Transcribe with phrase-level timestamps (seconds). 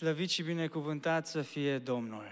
[0.00, 2.26] Slăvit și binecuvântat să fie Domnul.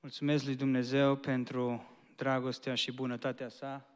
[0.00, 3.88] Mulțumesc lui Dumnezeu pentru dragostea și bunătatea sa,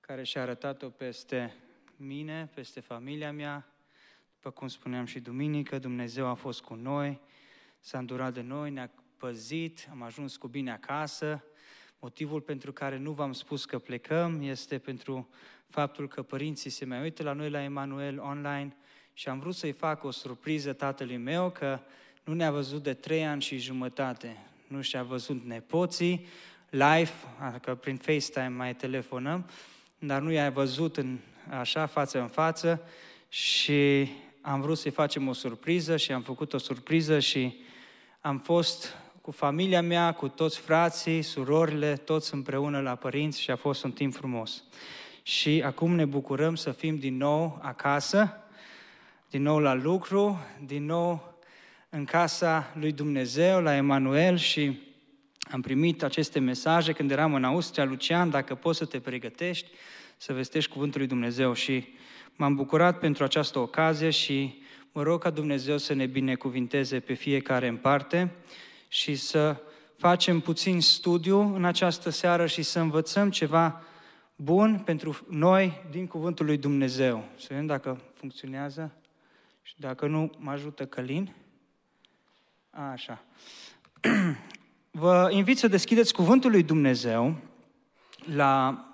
[0.00, 1.54] care și-a arătat-o peste
[1.96, 3.72] mine, peste familia mea.
[4.34, 7.20] După cum spuneam și duminică, Dumnezeu a fost cu noi,
[7.78, 11.44] s-a îndurat de noi, ne-a păzit, am ajuns cu bine acasă.
[11.98, 15.28] Motivul pentru care nu v-am spus că plecăm este pentru
[15.68, 18.76] faptul că părinții se mai uită la noi la Emanuel online
[19.20, 21.78] și am vrut să-i fac o surpriză tatălui meu că
[22.24, 24.36] nu ne-a văzut de trei ani și jumătate.
[24.66, 26.26] Nu și-a văzut nepoții
[26.70, 29.48] live, adică prin FaceTime mai telefonăm,
[29.98, 31.18] dar nu i-a văzut în,
[31.58, 32.82] așa, față în față
[33.28, 34.08] și
[34.40, 37.56] am vrut să-i facem o surpriză și am făcut o surpriză și
[38.20, 43.56] am fost cu familia mea, cu toți frații, surorile, toți împreună la părinți și a
[43.56, 44.64] fost un timp frumos.
[45.22, 48.39] Și acum ne bucurăm să fim din nou acasă,
[49.30, 51.38] din nou la lucru, din nou
[51.88, 54.80] în casa lui Dumnezeu, la Emanuel și
[55.50, 59.68] am primit aceste mesaje când eram în Austria, Lucian, dacă poți să te pregătești,
[60.16, 61.88] să vestești Cuvântul lui Dumnezeu și
[62.36, 67.68] m-am bucurat pentru această ocazie și mă rog ca Dumnezeu să ne binecuvinteze pe fiecare
[67.68, 68.30] în parte
[68.88, 69.56] și să
[69.96, 73.82] facem puțin studiu în această seară și să învățăm ceva
[74.36, 77.24] bun pentru noi din Cuvântul lui Dumnezeu.
[77.36, 78.94] Să vedem dacă funcționează
[79.62, 81.34] și dacă nu, mă ajută Călin.
[82.70, 83.24] A, așa.
[84.90, 87.36] Vă invit să deschideți Cuvântul lui Dumnezeu
[88.34, 88.84] la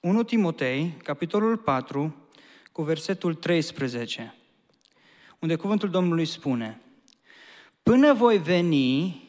[0.00, 2.14] 1 Timotei, capitolul 4,
[2.72, 4.34] cu versetul 13,
[5.38, 6.80] unde cuvântul Domnului spune
[7.82, 9.22] Până voi veni,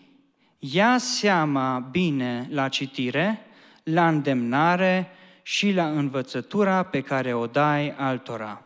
[0.59, 3.45] ia seama bine la citire,
[3.83, 5.09] la îndemnare
[5.41, 8.65] și la învățătura pe care o dai altora.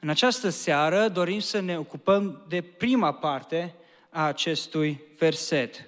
[0.00, 3.74] În această seară dorim să ne ocupăm de prima parte
[4.10, 5.86] a acestui verset.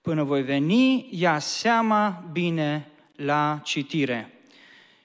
[0.00, 4.32] Până voi veni, ia seama bine la citire.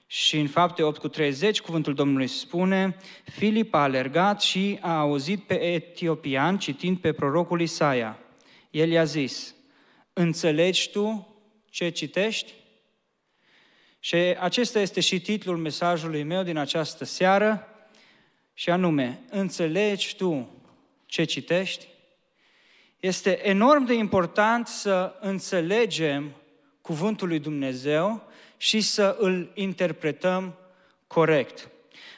[0.07, 5.43] Și în fapte 8 cu 30, cuvântul Domnului spune, Filip a alergat și a auzit
[5.43, 8.19] pe etiopian citind pe prorocul Isaia.
[8.71, 9.55] El i-a zis,
[10.13, 11.35] înțelegi tu
[11.69, 12.53] ce citești?
[13.99, 17.67] Și acesta este și titlul mesajului meu din această seară,
[18.53, 20.49] și anume, înțelegi tu
[21.05, 21.87] ce citești?
[22.99, 26.31] Este enorm de important să înțelegem
[26.81, 28.23] cuvântul lui Dumnezeu
[28.57, 30.53] și să îl interpretăm
[31.07, 31.69] corect.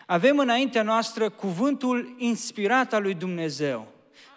[0.06, 3.88] Avem înaintea noastră cuvântul inspirat al lui Dumnezeu.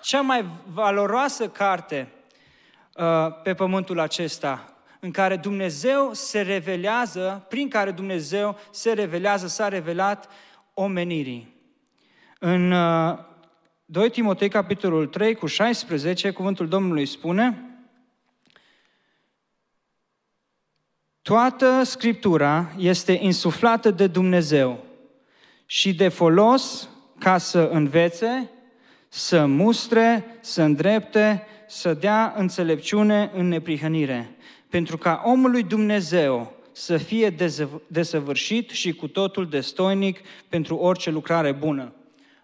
[0.03, 2.09] Cea mai valoroasă carte
[2.97, 3.05] uh,
[3.43, 10.29] pe pământul acesta, în care Dumnezeu se revelează, prin care Dumnezeu se revelează, s-a revelat
[10.75, 11.58] omenirii.
[12.39, 12.75] În
[13.85, 17.63] 2 uh, Timotei, capitolul 3, cu 16, cuvântul Domnului spune
[21.23, 24.85] Toată Scriptura este insuflată de Dumnezeu
[25.67, 26.89] și de folos
[27.19, 28.51] ca să învețe,
[29.09, 34.37] să mustre, să îndrepte, să dea înțelepciune în neprihănire,
[34.69, 37.35] pentru ca omul lui Dumnezeu să fie
[37.87, 41.93] desăvârșit și cu totul destoinic pentru orice lucrare bună.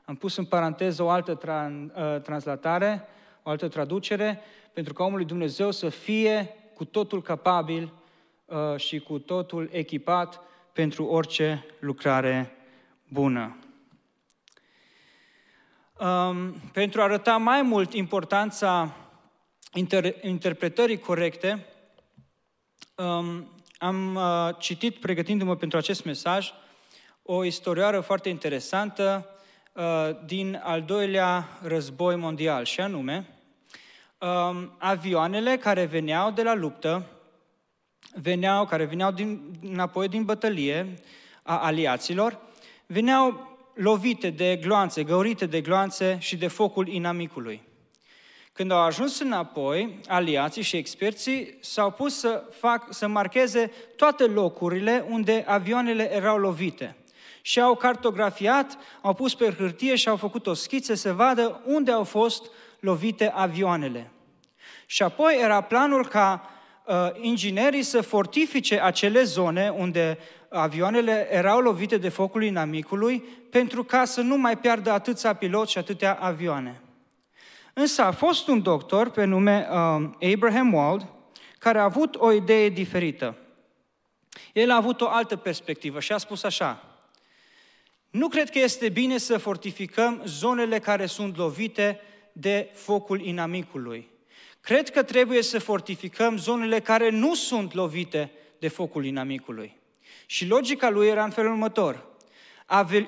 [0.05, 3.09] Am pus în paranteză o altă tran, uh, translatare,
[3.43, 4.41] o altă traducere,
[4.73, 7.93] pentru ca omul lui Dumnezeu să fie cu totul capabil
[8.45, 10.41] uh, și cu totul echipat
[10.73, 12.57] pentru orice lucrare
[13.09, 13.59] bună.
[15.99, 18.97] Um, pentru a arăta mai mult importanța
[19.81, 21.67] inter- interpretării corecte,
[22.95, 23.49] um,
[23.79, 26.53] am uh, citit, pregătindu-mă pentru acest mesaj,
[27.23, 29.34] o istorioară foarte interesantă Uh,
[30.25, 33.27] din al doilea război mondial, și anume
[34.19, 37.07] um, avioanele care veneau de la luptă,
[38.15, 40.95] veneau, care veneau din, înapoi din bătălie
[41.43, 42.39] a aliaților,
[42.87, 47.63] veneau lovite de gloanțe, găurite de gloanțe și de focul inamicului.
[48.53, 55.05] Când au ajuns înapoi, aliații și experții s-au pus să, fac, să marcheze toate locurile
[55.09, 56.97] unde avioanele erau lovite–
[57.47, 61.91] și au cartografiat, au pus pe hârtie și au făcut o schiță să vadă unde
[61.91, 62.51] au fost
[62.81, 64.11] lovite avioanele.
[64.87, 66.51] Și apoi era planul ca
[66.85, 70.19] uh, inginerii să fortifice acele zone unde
[70.49, 75.79] avioanele erau lovite de focul inamicului pentru ca să nu mai piardă atâția piloți și
[75.79, 76.81] atâtea avioane.
[77.73, 81.07] Însă a fost un doctor pe nume uh, Abraham Wald
[81.59, 83.37] care a avut o idee diferită.
[84.53, 86.94] El a avut o altă perspectivă și a spus așa,
[88.15, 92.01] Nu cred că este bine să fortificăm zonele care sunt lovite
[92.33, 94.09] de focul inamicului.
[94.61, 99.77] Cred că trebuie să fortificăm zonele care nu sunt lovite de focul inamicului.
[100.27, 102.07] Și logica lui era în felul următor.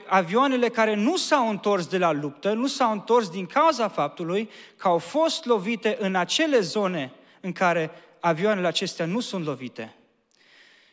[0.07, 4.89] Avioanele care nu s-au întors de la luptă, nu s-au întors din cauza faptului că
[4.89, 9.96] au fost lovite în acele zone în care avioanele acestea nu sunt lovite.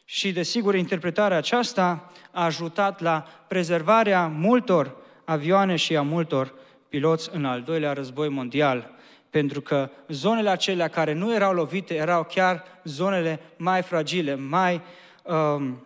[0.06, 4.96] Și, desigur, interpretarea aceasta a ajutat la prezervarea multor
[5.26, 6.54] avioane și a multor
[6.90, 8.92] piloți în al doilea război mondial,
[9.30, 14.82] pentru că zonele acelea care nu erau lovite erau chiar zonele mai fragile, mai
[15.24, 15.84] um,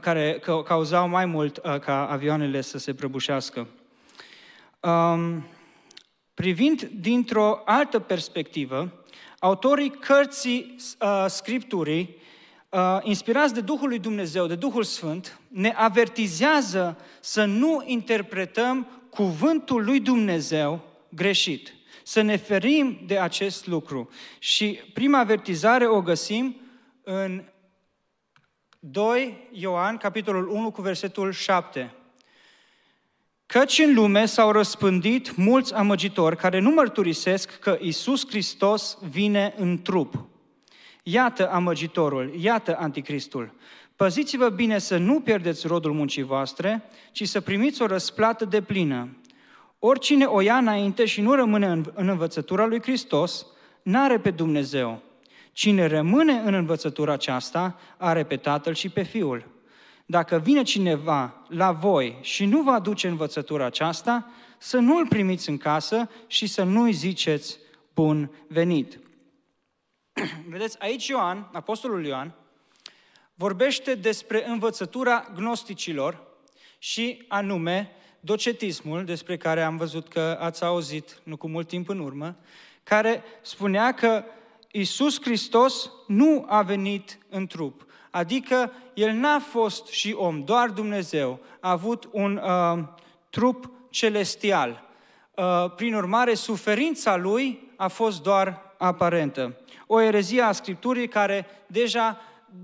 [0.00, 3.66] care cauzau mai mult uh, ca avioanele să se prăbușească.
[4.80, 5.46] Um,
[6.34, 9.04] privind dintr-o altă perspectivă,
[9.38, 12.16] autorii cărții uh, Scripturii,
[12.74, 19.84] uh, inspirați de Duhul lui Dumnezeu, de Duhul Sfânt, ne avertizează să nu interpretăm cuvântul
[19.84, 21.74] lui Dumnezeu greșit.
[22.02, 24.10] Să ne ferim de acest lucru.
[24.38, 26.56] Și prima avertizare o găsim
[27.02, 27.44] în
[28.78, 31.94] 2 Ioan, capitolul 1, cu versetul 7.
[33.46, 39.82] Căci în lume s-au răspândit mulți amăgitori care nu mărturisesc că Isus Hristos vine în
[39.82, 40.33] trup.
[41.06, 43.52] Iată amăgitorul, iată anticristul.
[43.96, 49.16] Păziți-vă bine să nu pierdeți rodul muncii voastre, ci să primiți o răsplată de plină.
[49.78, 53.46] Oricine o ia înainte și nu rămâne în, în învățătura lui Hristos,
[53.82, 55.02] n-are pe Dumnezeu.
[55.52, 59.46] Cine rămâne în învățătura aceasta, are pe Tatăl și pe Fiul.
[60.06, 65.56] Dacă vine cineva la voi și nu vă aduce învățătura aceasta, să nu-l primiți în
[65.56, 67.58] casă și să nu-i ziceți
[67.94, 68.98] bun venit.
[70.48, 72.34] Vedeți, aici Ioan, apostolul Ioan,
[73.34, 76.22] vorbește despre învățătura gnosticilor
[76.78, 77.90] și anume
[78.20, 82.36] docetismul, despre care am văzut că ați auzit nu cu mult timp în urmă,
[82.82, 84.24] care spunea că
[84.70, 87.86] Isus Hristos nu a venit în trup.
[88.10, 91.40] Adică El n-a fost și om, doar Dumnezeu.
[91.60, 92.84] A avut un uh,
[93.30, 94.82] trup celestial.
[95.36, 99.56] Uh, prin urmare, suferința Lui a fost doar aparentă.
[99.86, 102.20] O erezie a Scripturii care deja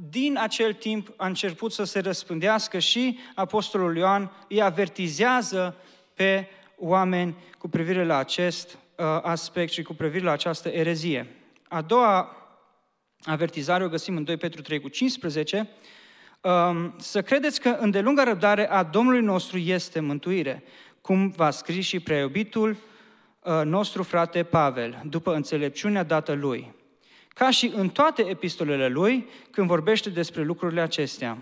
[0.09, 5.77] din acel timp a început să se răspândească și Apostolul Ioan îi avertizează
[6.15, 11.37] pe oameni cu privire la acest uh, aspect și cu privire la această erezie.
[11.69, 12.37] A doua
[13.23, 15.69] avertizare o găsim în 2 Petru 3 cu 15,
[16.41, 20.63] um, să credeți că îndelunga răbdare a Domnului nostru este mântuire,
[21.01, 22.77] cum va scris și preiubitul
[23.43, 26.75] uh, nostru frate Pavel, după înțelepciunea dată lui,
[27.41, 31.39] ca și în toate epistolele lui, când vorbește despre lucrurile acestea.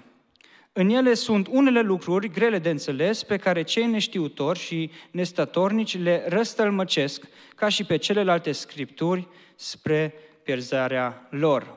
[0.73, 6.25] În ele sunt unele lucruri grele de înțeles pe care cei neștiutori și nestatornici le
[6.29, 7.25] răstălmăcesc,
[7.55, 11.77] ca și pe celelalte scripturi, spre pierzarea lor.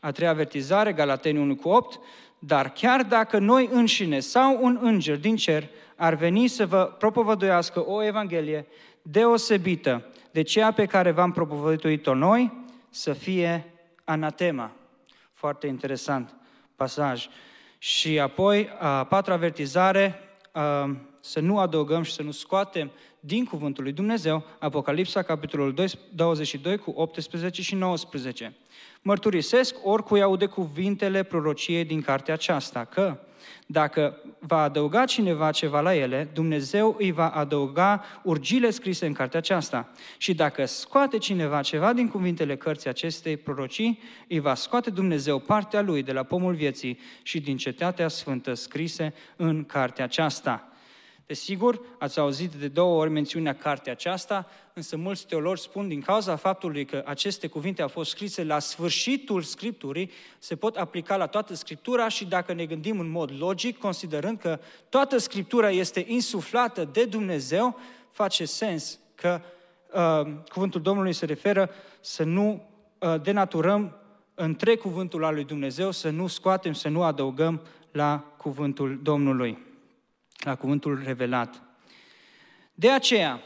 [0.00, 2.00] A treia avertizare, Galateni 1 cu 8,
[2.38, 7.86] dar chiar dacă noi înșine sau un înger din cer ar veni să vă propovăduiască
[7.86, 8.66] o evanghelie
[9.02, 12.63] deosebită de ceea pe care v-am propovăduit-o noi,
[12.94, 13.72] să fie
[14.04, 14.72] anatema.
[15.32, 16.34] Foarte interesant
[16.76, 17.28] pasaj.
[17.78, 20.20] Și apoi, a patra avertizare,
[21.20, 25.74] să nu adăugăm și să nu scoatem din cuvântul lui Dumnezeu, Apocalipsa, capitolul
[26.14, 28.56] 22, cu 18 și 19.
[29.02, 33.18] Mărturisesc oricui aude cuvintele prorociei din cartea aceasta, că
[33.66, 39.38] dacă va adăuga cineva ceva la ele, Dumnezeu îi va adăuga urgile scrise în cartea
[39.38, 39.92] aceasta.
[40.18, 45.80] Și dacă scoate cineva ceva din cuvintele cărții acestei prorocii, îi va scoate Dumnezeu partea
[45.80, 50.68] lui de la pomul vieții și din cetatea sfântă scrise în cartea aceasta.
[51.26, 56.36] Desigur, ați auzit de două ori mențiunea cartea aceasta, însă mulți teologi spun din cauza
[56.36, 61.54] faptului că aceste cuvinte au fost scrise la sfârșitul Scripturii, se pot aplica la toată
[61.54, 67.04] Scriptura și dacă ne gândim în mod logic, considerând că toată Scriptura este insuflată de
[67.04, 67.78] Dumnezeu,
[68.10, 69.40] face sens că
[69.92, 73.96] uh, cuvântul Domnului se referă să nu uh, denaturăm
[74.34, 77.62] între cuvântul al lui Dumnezeu, să nu scoatem, să nu adăugăm
[77.92, 79.72] la cuvântul Domnului
[80.44, 81.62] la cuvântul revelat.
[82.74, 83.42] De aceea,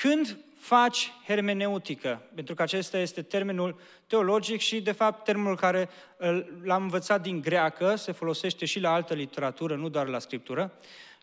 [0.00, 5.88] când faci hermeneutică, pentru că acesta este termenul teologic și, de fapt, termenul care
[6.62, 10.72] l-am învățat din greacă, se folosește și la altă literatură, nu doar la scriptură,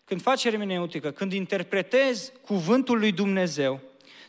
[0.04, 3.80] când faci hermeneutică, când interpretezi cuvântul lui Dumnezeu,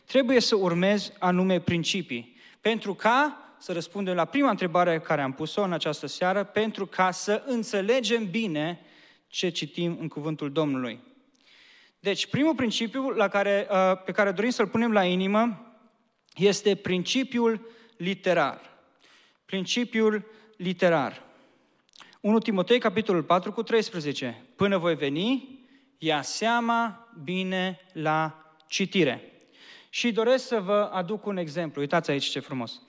[0.06, 2.36] trebuie să urmezi anume principii.
[2.60, 7.10] Pentru ca, să răspundem la prima întrebare care am pus-o în această seară, pentru ca
[7.10, 8.80] să înțelegem bine
[9.30, 11.00] ce citim în cuvântul Domnului.
[12.00, 15.74] Deci, primul principiu la care, uh, pe care dorim să-l punem la inimă
[16.36, 18.60] este principiul literar.
[19.44, 20.24] Principiul
[20.56, 21.22] literar.
[22.20, 24.44] 1 Timotei, capitolul 4 cu 13.
[24.56, 25.58] Până voi veni,
[25.98, 29.32] ia seama bine la citire.
[29.90, 31.80] Și doresc să vă aduc un exemplu.
[31.80, 32.82] Uitați aici ce frumos.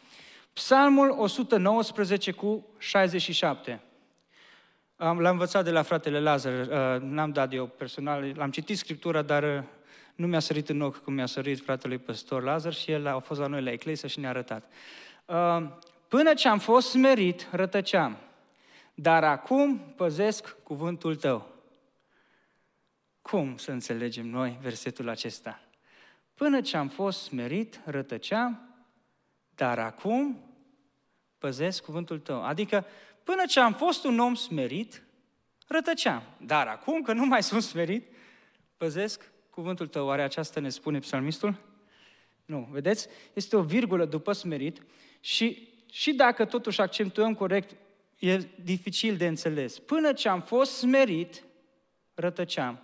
[0.54, 3.82] Psalmul 119 cu 67.
[5.02, 9.44] L-am învățat de la fratele Lazar, uh, n-am dat eu personal, l-am citit Scriptura, dar
[9.44, 9.64] uh,
[10.16, 13.40] nu mi-a sărit în ochi cum mi-a sărit fratele păstor Lazar și el a fost
[13.40, 14.72] la noi la Eclesia și ne-a arătat.
[15.26, 15.68] Uh,
[16.08, 18.18] până ce am fost smerit, rătăceam,
[18.94, 21.48] dar acum păzesc cuvântul tău.
[23.22, 25.62] Cum să înțelegem noi versetul acesta?
[26.34, 28.76] Până ce am fost smerit, rătăceam,
[29.56, 30.46] dar acum
[31.38, 32.44] păzesc cuvântul tău.
[32.44, 32.86] Adică,
[33.24, 35.04] până ce am fost un om smerit,
[35.68, 36.24] rătăceam.
[36.38, 38.08] Dar acum, că nu mai sunt smerit,
[38.78, 40.06] păzesc cuvântul tău.
[40.06, 41.56] Oare aceasta ne spune psalmistul?
[42.46, 43.08] Nu, vedeți?
[43.34, 44.82] Este o virgulă după smerit
[45.20, 47.76] și, și dacă totuși accentuăm corect,
[48.20, 49.80] e dificil de înțeles.
[49.80, 51.44] Până ce am fost smerit,
[52.14, 52.80] rătăceam.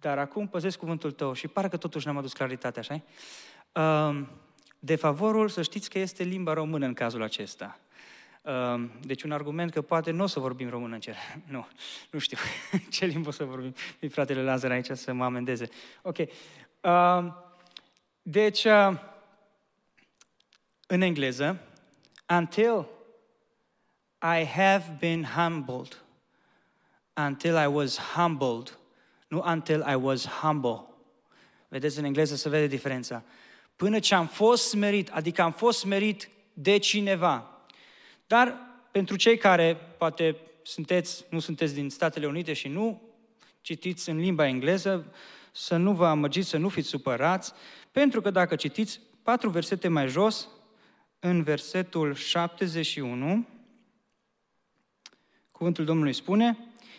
[0.00, 3.02] Dar acum păzesc cuvântul tău și parcă totuși n-am adus claritate, așa
[4.78, 7.80] De favorul, să știți că este limba română în cazul acesta.
[9.00, 11.16] Deci un argument că poate nu o să vorbim română în cer.
[11.50, 11.66] Nu,
[12.10, 12.38] nu știu
[12.90, 13.74] ce limbă o să vorbim.
[14.00, 15.68] E fratele Lazar aici să mă amendeze.
[16.02, 16.16] Ok.
[18.22, 18.66] Deci,
[20.86, 21.60] în engleză,
[22.28, 22.86] until
[24.22, 26.02] I have been humbled,
[27.26, 28.78] until I was humbled,
[29.28, 30.84] nu until I was humble.
[31.68, 33.22] Vedeți, în engleză se vede diferența.
[33.76, 37.57] Până ce am fost smerit, adică am fost smerit de cineva,
[38.28, 38.56] dar
[38.90, 43.02] pentru cei care poate sunteți, nu sunteți din Statele Unite și nu
[43.60, 45.12] citiți în limba engleză,
[45.52, 47.52] să nu vă amăgiți, să nu fiți supărați,
[47.90, 50.48] pentru că dacă citiți patru versete mai jos,
[51.18, 53.46] în versetul 71,
[55.50, 56.58] cuvântul Domnului spune,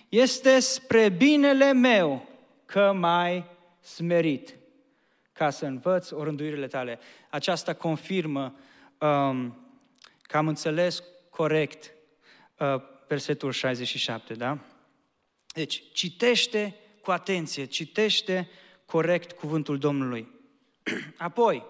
[0.10, 2.28] este spre binele meu
[2.66, 3.46] că mai
[3.82, 4.56] smerit,
[5.32, 7.00] ca să învăț orânduirile tale.
[7.30, 8.56] Aceasta confirmă
[8.98, 9.58] um,
[10.22, 11.04] că am înțeles
[11.40, 11.94] corect
[12.58, 14.58] uh, versetul 67, da?
[15.54, 18.50] Deci, citește cu atenție, citește
[18.86, 20.28] corect cuvântul Domnului.
[21.18, 21.66] Apoi,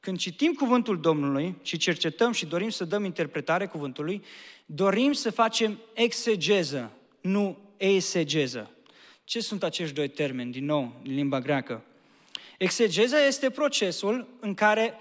[0.00, 4.24] când citim cuvântul Domnului și cercetăm și dorim să dăm interpretare cuvântului,
[4.66, 8.70] dorim să facem exegeză, nu eisegeză.
[9.24, 11.84] Ce sunt acești doi termeni, din nou, din limba greacă?
[12.58, 14.98] Exegeza este procesul în care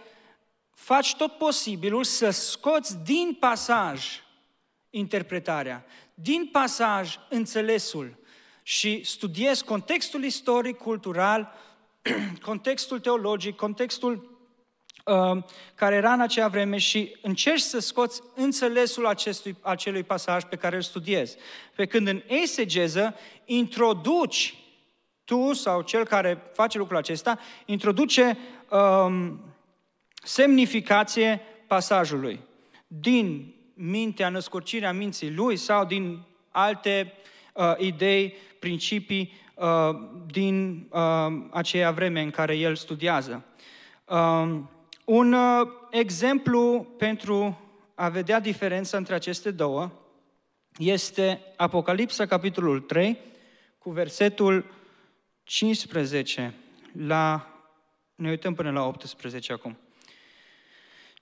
[0.74, 4.22] faci tot posibilul să scoți din pasaj
[4.90, 8.18] interpretarea, din pasaj înțelesul
[8.64, 11.54] și studiezi contextul istoric, cultural,
[12.42, 14.40] contextul teologic, contextul
[15.06, 15.44] uh,
[15.76, 20.76] care era în acea vreme și încerci să scoți înțelesul acestui, acelui pasaj pe care
[20.76, 21.38] îl studiezi.
[21.76, 23.16] Pe când în esegeză
[23.46, 24.58] introduci
[25.24, 28.38] tu sau cel care face lucrul acesta, introduce
[28.70, 29.40] um,
[30.24, 32.40] semnificație pasajului
[32.88, 37.14] din mintea, născurcirea minții lui sau din alte
[37.54, 43.46] uh, idei, principii uh, din uh, aceea vreme în care el studiază.
[44.06, 44.60] Uh,
[45.06, 47.60] un uh, exemplu pentru
[47.96, 49.92] a vedea diferența între aceste două
[50.78, 53.18] este Apocalipsa, capitolul 3,
[53.78, 54.66] cu versetul
[55.44, 56.54] 15
[57.06, 57.48] la...
[58.16, 59.78] Ne uităm până la 18 acum.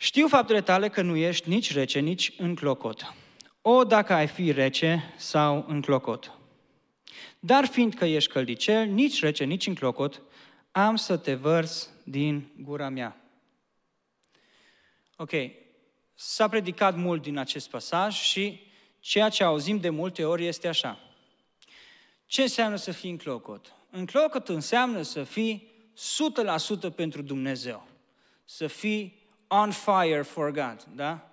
[0.01, 3.13] Știu faptele tale că nu ești nici rece, nici înclocot.
[3.62, 6.31] O, dacă ai fi rece sau înclocot.
[7.39, 10.22] Dar fiindcă ești căldicel, nici rece, nici înclocot,
[10.72, 13.22] am să te vărs din gura mea.
[15.15, 15.31] Ok,
[16.13, 18.60] s-a predicat mult din acest pasaj și
[19.00, 21.00] ceea ce auzim de multe ori este așa.
[22.25, 23.75] Ce înseamnă să fii înclocot?
[23.89, 25.72] Înclocot înseamnă să fii
[26.89, 27.88] 100% pentru Dumnezeu.
[28.46, 29.21] Să fii
[29.53, 31.29] on fire for God, da?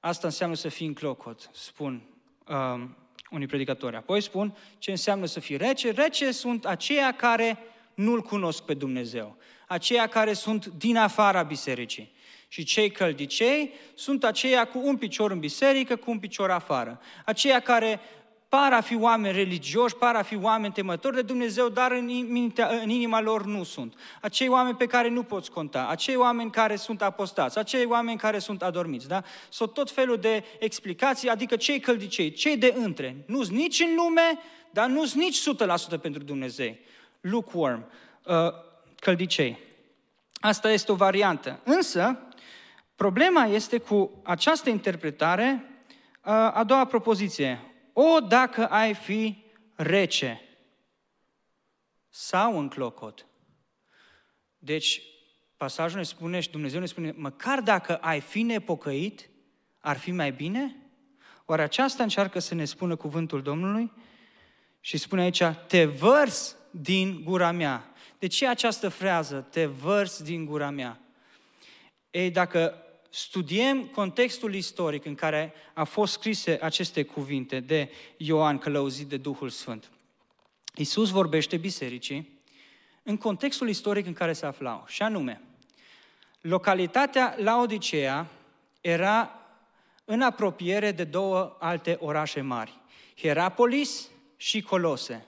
[0.00, 2.02] Asta înseamnă să fii înclocot, spun
[2.48, 2.96] um,
[3.30, 3.96] unii predicatori.
[3.96, 5.90] Apoi spun ce înseamnă să fii rece.
[5.90, 7.58] Rece sunt aceia care
[7.94, 12.12] nu-L cunosc pe Dumnezeu, aceia care sunt din afara bisericii.
[12.48, 17.00] Și cei căldicei sunt aceia cu un picior în biserică, cu un picior afară.
[17.24, 18.00] Aceia care
[18.58, 22.68] par a fi oameni religioși, par a fi oameni temători de Dumnezeu, dar în, mintea,
[22.82, 23.94] în inima lor nu sunt.
[24.20, 28.38] Acei oameni pe care nu poți conta, acei oameni care sunt apostați, acei oameni care
[28.38, 29.22] sunt adormiți, da?
[29.48, 33.16] Sunt tot felul de explicații, adică cei căldicei, cei de între.
[33.26, 34.38] Nu sunt nici în lume,
[34.70, 35.40] dar nu sunt nici
[35.96, 36.76] 100% pentru Dumnezeu.
[37.20, 37.84] Lukewarm,
[38.24, 38.34] uh,
[38.98, 39.58] căldicei.
[40.40, 41.60] Asta este o variantă.
[41.64, 42.18] Însă,
[42.96, 45.64] problema este cu această interpretare
[46.24, 47.66] uh, a doua propoziție.
[47.92, 49.44] O, dacă ai fi
[49.74, 50.40] rece
[52.08, 53.26] sau în clocot.
[54.58, 55.02] Deci,
[55.56, 59.30] pasajul ne spune și Dumnezeu ne spune, măcar dacă ai fi nepocăit,
[59.80, 60.76] ar fi mai bine?
[61.46, 63.92] Oare aceasta încearcă să ne spună cuvântul Domnului?
[64.80, 67.92] Și spune aici, te vărs din gura mea.
[68.18, 71.00] De ce această frază, te vărs din gura mea?
[72.10, 72.81] Ei, dacă
[73.14, 79.48] studiem contextul istoric în care a fost scrise aceste cuvinte de Ioan călăuzit de Duhul
[79.48, 79.90] Sfânt,
[80.74, 82.40] Iisus vorbește bisericii
[83.02, 85.40] în contextul istoric în care se aflau, și anume,
[86.40, 88.26] localitatea Laodicea
[88.80, 89.40] era
[90.04, 92.80] în apropiere de două alte orașe mari,
[93.16, 95.26] Hierapolis și Colose.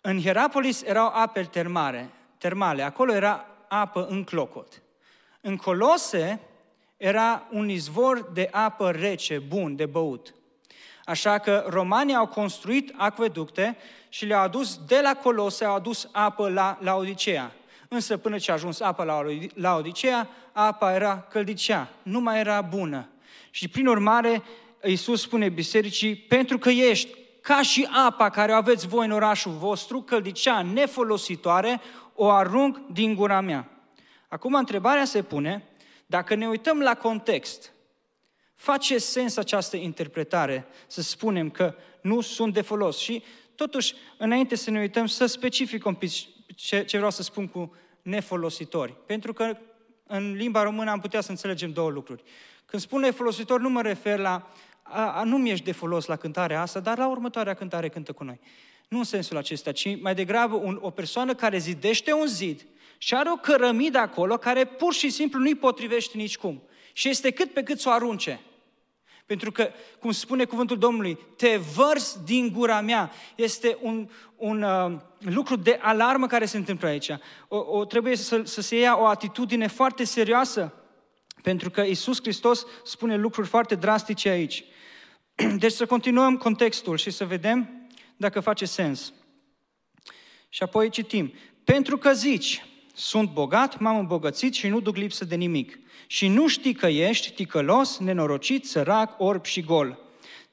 [0.00, 4.82] În Hierapolis erau ape termale, termale, acolo era apă în clocot.
[5.40, 6.40] În Colose
[7.00, 10.34] era un izvor de apă rece, bun, de băut.
[11.04, 13.76] Așa că romanii au construit acveducte
[14.08, 17.52] și le-au adus de la Colose, au adus apă la Laodicea.
[17.88, 19.22] Însă până ce a ajuns apa la
[19.54, 23.08] Laodicea, apa era căldicea, nu mai era bună.
[23.50, 24.42] Și prin urmare,
[24.84, 29.52] Iisus spune bisericii, pentru că ești ca și apa care o aveți voi în orașul
[29.52, 31.80] vostru, căldicea nefolositoare,
[32.14, 33.68] o arunc din gura mea.
[34.28, 35.69] Acum întrebarea se pune,
[36.10, 37.72] dacă ne uităm la context,
[38.54, 42.98] face sens această interpretare să spunem că nu sunt de folos?
[42.98, 43.22] Și
[43.54, 46.10] totuși, înainte să ne uităm, să specific un pic
[46.54, 48.96] ce, ce vreau să spun cu nefolositori.
[49.06, 49.56] Pentru că
[50.06, 52.22] în limba română am putea să înțelegem două lucruri.
[52.66, 54.52] Când spun nefolositor, nu mă refer la
[54.82, 58.24] a, a, nu mi-ești de folos la cântarea asta, dar la următoarea cântare cântă cu
[58.24, 58.40] noi.
[58.88, 62.66] Nu în sensul acesta, ci mai degrabă un, o persoană care zidește un zid
[63.02, 66.62] și are o cărămidă acolo care pur și simplu nu-i potrivește nicicum.
[66.92, 68.40] Și este cât pe cât să o arunce.
[69.26, 69.70] Pentru că,
[70.00, 73.12] cum spune cuvântul Domnului, te vărs din gura mea.
[73.34, 77.10] Este un, un uh, lucru de alarmă care se întâmplă aici.
[77.48, 80.74] O, o, trebuie să, să se ia o atitudine foarte serioasă,
[81.42, 84.64] pentru că Isus Hristos spune lucruri foarte drastice aici.
[85.58, 89.12] Deci să continuăm contextul și să vedem dacă face sens.
[90.48, 91.32] Și apoi citim.
[91.64, 92.64] Pentru că zici,
[93.00, 95.78] sunt bogat, m-am îmbogățit și nu duc lipsă de nimic.
[96.06, 99.98] Și nu știi că ești ticălos, nenorocit, sărac, orb și gol.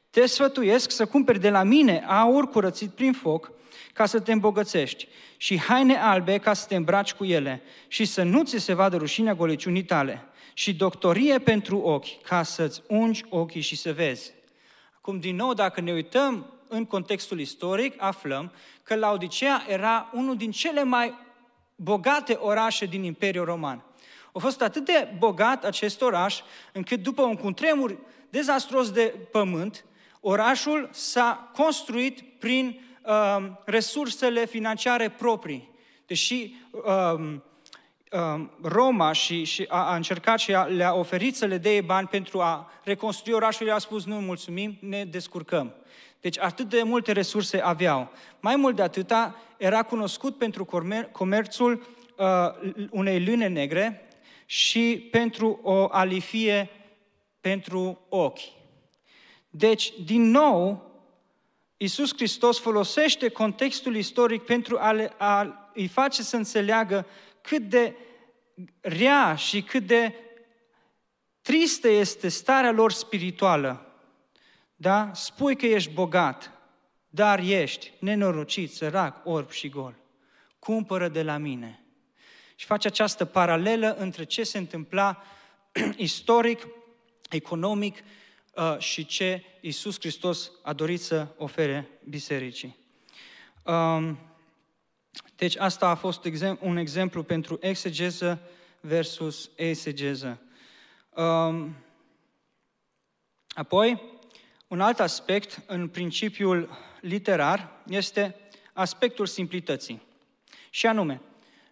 [0.09, 3.51] Te sfătuiesc să cumperi de la mine aur curățit prin foc,
[3.93, 5.07] ca să te îmbogățești,
[5.37, 8.97] și haine albe ca să te îmbraci cu ele, și să nu ți se vadă
[8.97, 14.31] rușinea goliciunii tale, și doctorie pentru ochi, ca să-ți ungi ochii și să vezi.
[14.97, 18.51] Acum, din nou, dacă ne uităm în contextul istoric, aflăm
[18.83, 21.25] că Laodicea era unul din cele mai
[21.79, 23.83] bogate orașe din Imperiul Roman.
[24.33, 26.39] A fost atât de bogat acest oraș,
[26.73, 27.97] încât după un cutremur
[28.29, 29.85] dezastros de pământ,
[30.19, 35.69] orașul s-a construit prin uh, resursele financiare proprii.
[36.05, 37.35] Deși uh,
[38.11, 42.07] uh, Roma și, și a, a încercat și a, le-a oferit să le dea bani
[42.07, 45.73] pentru a reconstrui orașul, le-a spus nu mulțumim, ne descurcăm.
[46.27, 48.11] Deci atât de multe resurse aveau.
[48.39, 51.87] Mai mult de atâta, era cunoscut pentru comer- comerțul
[52.17, 52.25] uh,
[52.89, 54.07] unei lâne negre
[54.45, 56.69] și pentru o alifie
[57.41, 58.39] pentru ochi.
[59.49, 60.91] Deci, din nou,
[61.77, 67.05] Iisus Hristos folosește contextul istoric pentru a, le, a îi face să înțeleagă
[67.41, 67.95] cât de
[68.81, 70.13] rea și cât de
[71.41, 73.86] tristă este starea lor spirituală.
[74.79, 75.11] Da?
[75.13, 76.51] Spui că ești bogat,
[77.09, 79.95] dar ești nenorocit, sărac, orb și gol.
[80.59, 81.81] Cumpără de la mine.
[82.55, 85.23] Și face această paralelă între ce se întâmpla
[85.95, 86.67] istoric,
[87.29, 87.97] economic
[88.53, 92.77] uh, și ce Iisus Hristos a dorit să ofere bisericii.
[93.63, 94.19] Um,
[95.35, 96.27] deci asta a fost
[96.59, 98.39] un exemplu pentru exegeză
[98.81, 100.41] versus exegeză.
[101.09, 101.75] Um,
[103.47, 104.01] apoi,
[104.67, 106.69] un alt aspect în principiul
[107.01, 108.35] literar este
[108.73, 110.01] aspectul simplității.
[110.69, 111.21] Și anume,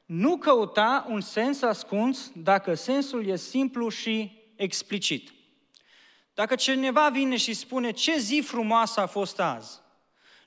[0.05, 5.33] nu căuta un sens ascuns dacă sensul e simplu și explicit.
[6.33, 9.79] Dacă cineva vine și spune ce zi frumoasă a fost azi,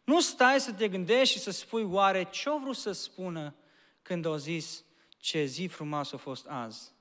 [0.04, 3.54] nu stai să te gândești și să spui oare ce-o vrut să spună
[4.02, 4.84] când au zis
[5.18, 6.92] ce zi frumoasă a fost azi.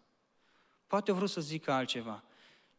[0.87, 2.23] Poate a vrut să zică altceva.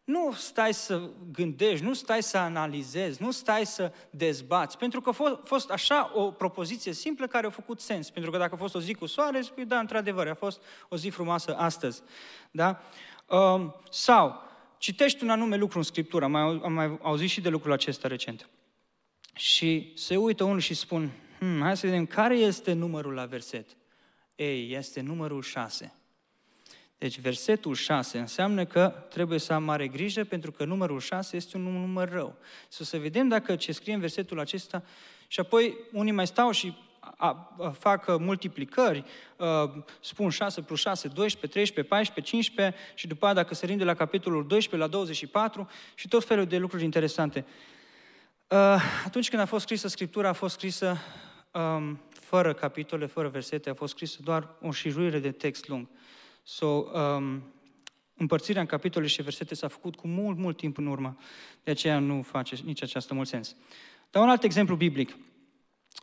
[0.09, 5.41] Nu stai să gândești, nu stai să analizezi, nu stai să dezbați, pentru că a
[5.45, 8.11] fost așa o propoziție simplă care a făcut sens.
[8.11, 10.97] Pentru că dacă a fost o zi cu soare, spui, da, într-adevăr, a fost o
[10.97, 12.03] zi frumoasă astăzi.
[12.51, 12.83] Da?
[13.27, 14.43] Um, sau,
[14.79, 18.09] citești un anume lucru în Scriptură, am mai, am mai auzit și de lucrul acesta
[18.09, 18.49] recent.
[19.35, 23.77] Și se uită unul și spun, hmm, hai să vedem, care este numărul la verset?
[24.35, 25.98] Ei, este numărul 6.
[26.99, 31.57] Deci versetul 6 înseamnă că trebuie să am mare grijă pentru că numărul 6 este
[31.57, 32.37] un număr rău.
[32.69, 34.83] Să să vedem dacă ce scrie în versetul acesta
[35.27, 39.05] și apoi unii mai stau și a, a, fac multiplicări,
[39.37, 43.85] a, spun 6 plus 6, 12, 13, 14, 15 și după aceea dacă se rinde
[43.85, 47.47] la capitolul 12, la 24 și tot felul de lucruri interesante.
[48.47, 50.97] A, atunci când a fost scrisă Scriptura, a fost scrisă
[51.51, 55.87] a, fără capitole, fără versete, a fost scrisă doar o șiruire de text lung.
[56.51, 57.53] So, um,
[58.17, 61.17] împărțirea în capitole și versete s-a făcut cu mult, mult timp în urmă.
[61.65, 63.57] De aceea nu face nici aceasta mult sens.
[64.11, 65.17] Dar un alt exemplu biblic.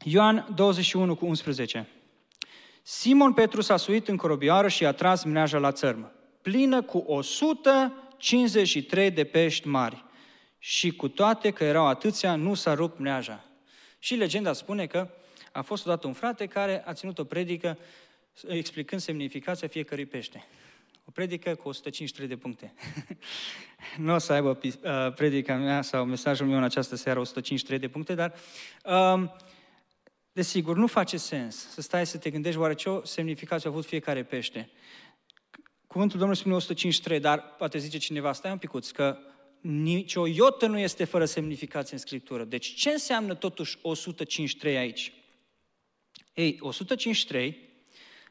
[0.03, 1.87] Ioan 21 cu 11.
[2.81, 9.11] Simon Petru s-a suit în corobioară și a tras mneaja la țărmă, plină cu 153
[9.11, 10.03] de pești mari.
[10.57, 13.45] Și cu toate că erau atâția, nu s-a rupt mneaja.
[13.99, 15.09] Și legenda spune că
[15.51, 17.77] a fost odată un frate care a ținut o predică
[18.47, 20.47] explicând semnificația fiecărui pește.
[21.05, 22.73] O predică cu 153 de puncte.
[23.97, 27.87] nu o să aibă uh, predica mea sau mesajul meu în această seară 153 de
[27.87, 28.33] puncte, dar
[28.85, 29.35] um,
[30.31, 33.85] desigur, nu face sens să stai să te gândești oare ce o semnificație a avut
[33.85, 34.69] fiecare pește.
[35.87, 39.17] Cuvântul Domnului spune 153, dar poate zice cineva, stai un picuț, că
[39.61, 42.43] nici o iotă nu este fără semnificație în Scriptură.
[42.43, 45.13] Deci ce înseamnă totuși 153 aici?
[46.33, 47.65] Ei, 153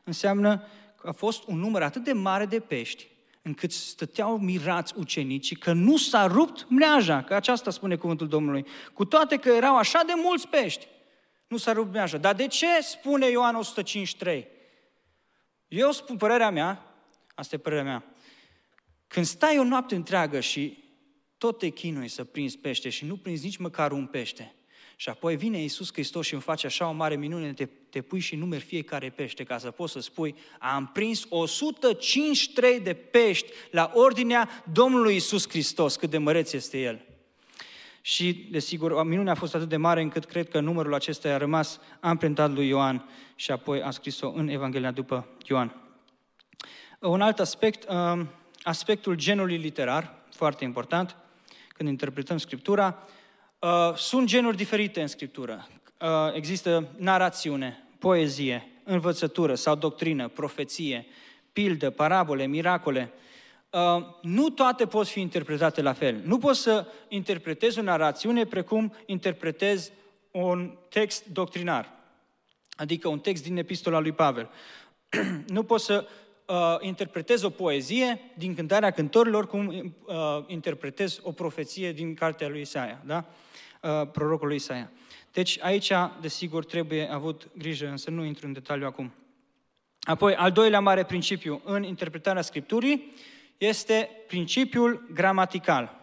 [0.05, 0.67] înseamnă
[1.01, 3.07] că a fost un număr atât de mare de pești,
[3.43, 8.67] încât stăteau mirați ucenicii că nu s-a rupt mreaja, că aceasta spune cuvântul Domnului.
[8.93, 10.87] Cu toate că erau așa de mulți pești,
[11.47, 12.19] nu s-a rupt mreaja.
[12.19, 14.47] Dar de ce spune Ioan 153?
[15.69, 16.95] Eu spun părerea mea,
[17.35, 18.05] asta e părerea mea,
[19.07, 20.85] când stai o noapte întreagă și
[21.39, 24.54] tot te chinui să prinzi pește și nu prinzi nici măcar un pește,
[24.97, 28.21] și apoi vine Iisus Hristos și îmi face așa o mare minune, te, te pui
[28.21, 33.91] și numeri fiecare pește, ca să poți să spui, am prins 153 de pești la
[33.95, 37.05] ordinea Domnului Iisus Hristos, cât de măreț este El.
[38.01, 41.81] Și, desigur, minunea a fost atât de mare încât cred că numărul acesta a rămas
[42.01, 45.85] amprentat lui Ioan și apoi a scris-o în Evanghelia după Ioan.
[47.01, 48.29] Un alt aspect, um,
[48.63, 51.17] aspectul genului literar, foarte important,
[51.69, 53.09] când interpretăm Scriptura,
[53.65, 55.69] Uh, sunt genuri diferite în Scriptură.
[56.01, 61.07] Uh, există narațiune, poezie, învățătură sau doctrină, profeție,
[61.53, 63.13] pildă, parabole, miracole.
[63.71, 66.21] Uh, nu toate pot fi interpretate la fel.
[66.25, 69.93] Nu poți să interpretezi o narațiune precum interpretezi
[70.31, 71.93] un text doctrinar,
[72.77, 74.51] adică un text din epistola lui Pavel.
[75.47, 76.07] nu poți să
[76.47, 80.15] uh, interpretezi o poezie din cântarea cântorilor cum uh,
[80.47, 83.03] interpretezi o profeție din cartea lui Isaia.
[83.05, 83.25] Da?
[83.85, 84.91] Uh, prorocului Isaia.
[85.33, 89.13] Deci aici, desigur, trebuie avut grijă, însă nu intru în detaliu acum.
[90.01, 93.13] Apoi, al doilea mare principiu în interpretarea Scripturii
[93.59, 96.01] este principiul gramatical.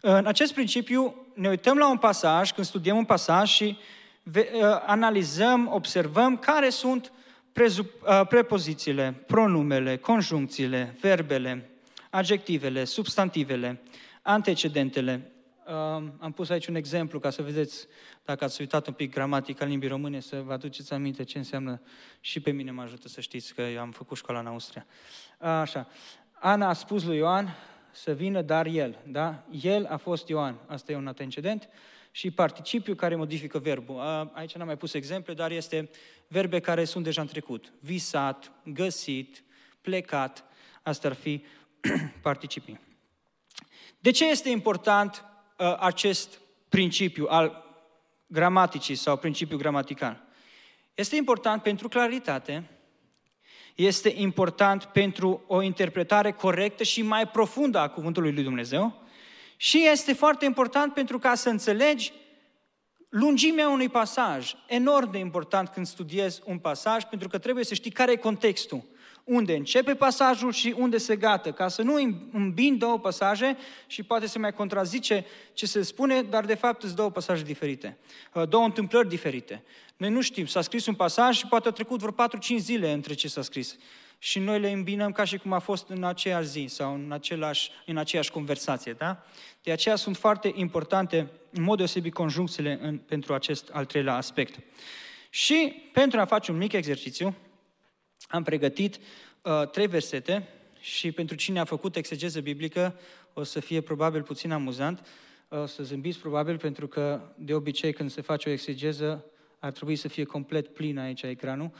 [0.00, 3.78] În acest principiu ne uităm la un pasaj, când studiem un pasaj și
[4.86, 7.12] analizăm, observăm care sunt
[8.28, 11.70] prepozițiile, pronumele, conjuncțiile, verbele,
[12.10, 13.82] adjectivele, substantivele,
[14.22, 15.32] antecedentele,
[16.18, 17.86] am pus aici un exemplu ca să vedeți,
[18.24, 21.80] dacă ați uitat un pic gramatica limbii române, să vă aduceți aminte ce înseamnă
[22.20, 24.86] și pe mine mă ajută să știți că eu am făcut școala în Austria.
[25.38, 25.88] Așa.
[26.32, 27.56] Ana a spus lui Ioan
[27.90, 28.98] să vină, dar el.
[29.06, 29.44] Da?
[29.62, 30.58] El a fost Ioan.
[30.66, 31.68] Asta e un antecedent.
[32.10, 34.00] Și participiu care modifică verbul.
[34.32, 35.90] Aici n-am mai pus exemple, dar este
[36.28, 37.72] verbe care sunt deja în trecut.
[37.80, 39.44] Visat, găsit,
[39.80, 40.44] plecat.
[40.82, 41.44] Asta ar fi
[42.22, 42.80] participii.
[43.98, 45.24] De ce este important
[45.56, 47.64] Uh, acest principiu al
[48.26, 50.22] gramaticii sau principiul gramatical?
[50.94, 52.70] Este important pentru claritate,
[53.74, 59.02] este important pentru o interpretare corectă și mai profundă a cuvântului lui Dumnezeu
[59.56, 62.12] și este foarte important pentru ca să înțelegi
[63.08, 64.54] lungimea unui pasaj.
[64.66, 68.84] Enorm de important când studiezi un pasaj, pentru că trebuie să știi care e contextul
[69.24, 71.94] unde începe pasajul și unde se gata, ca să nu
[72.32, 73.56] îmbin două pasaje
[73.86, 77.96] și poate se mai contrazice ce se spune, dar de fapt sunt două pasaje diferite,
[78.34, 79.62] uh, două întâmplări diferite.
[79.96, 83.14] Noi nu știm, s-a scris un pasaj și poate a trecut vreo 4-5 zile între
[83.14, 83.76] ce s-a scris.
[84.18, 87.70] și noi le îmbinăm ca și cum a fost în aceeași zi sau în, același,
[87.86, 88.92] în aceeași conversație.
[88.92, 89.24] Da?
[89.62, 94.58] De aceea sunt foarte importante, în mod deosebit, conjuncțiile în, pentru acest al treilea aspect.
[95.30, 97.34] Și pentru a face un mic exercițiu,
[98.28, 98.98] am pregătit
[99.42, 100.48] uh, trei versete
[100.80, 102.98] și pentru cine a făcut exegeză biblică
[103.32, 105.06] o să fie probabil puțin amuzant,
[105.48, 109.24] o să zâmbiți probabil pentru că de obicei când se face o exegeză
[109.58, 111.70] ar trebui să fie complet plin aici ecranul.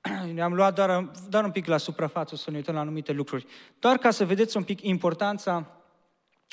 [0.42, 3.46] Am luat doar, doar un pic la suprafață să ne uităm la anumite lucruri.
[3.78, 5.82] Doar ca să vedeți un pic importanța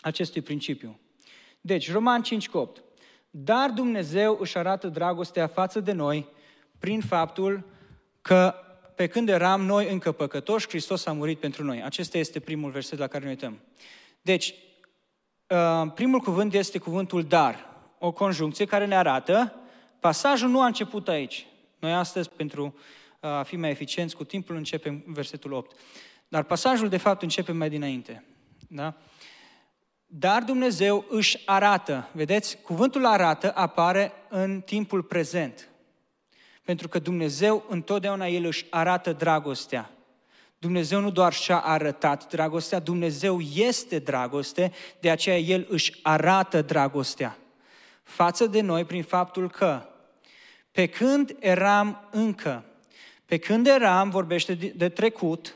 [0.02, 1.00] acestui principiu.
[1.62, 2.84] Deci, Roman 5 8.
[3.30, 6.28] Dar Dumnezeu își arată dragostea față de noi
[6.80, 7.66] prin faptul
[8.22, 8.56] că
[9.00, 11.84] pe când eram noi încă păcătoși, Hristos a murit pentru noi.
[11.84, 13.60] Acesta este primul verset la care ne uităm.
[14.22, 14.54] Deci,
[15.48, 17.66] uh, primul cuvânt este cuvântul dar,
[18.00, 19.56] o conjuncție care ne arată,
[20.00, 21.46] pasajul nu a început aici.
[21.80, 22.64] Noi astăzi, pentru
[23.20, 25.76] uh, a fi mai eficienți cu timpul, începem versetul 8.
[26.28, 28.24] Dar pasajul, de fapt, începe mai dinainte.
[28.68, 28.94] Da?
[30.06, 35.69] Dar Dumnezeu își arată, vedeți, cuvântul arată apare în timpul prezent.
[36.70, 39.92] Pentru că Dumnezeu întotdeauna El își arată dragostea.
[40.58, 47.38] Dumnezeu nu doar și-a arătat dragostea, Dumnezeu este dragoste, de aceea El își arată dragostea
[48.04, 49.86] față de noi prin faptul că
[50.72, 52.66] pe când eram încă,
[53.26, 55.56] pe când eram, vorbește de trecut,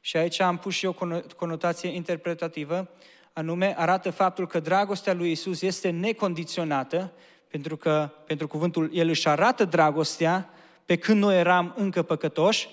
[0.00, 2.90] și aici am pus și eu o conotație interpretativă,
[3.32, 7.12] anume arată faptul că dragostea lui Isus este necondiționată,
[7.48, 10.50] pentru că pentru cuvântul El își arată dragostea
[10.84, 12.68] pe când noi eram încă păcătoși,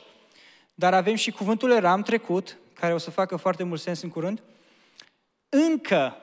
[0.74, 4.42] dar avem și cuvântul eram trecut, care o să facă foarte mult sens în curând,
[5.50, 6.18] încă,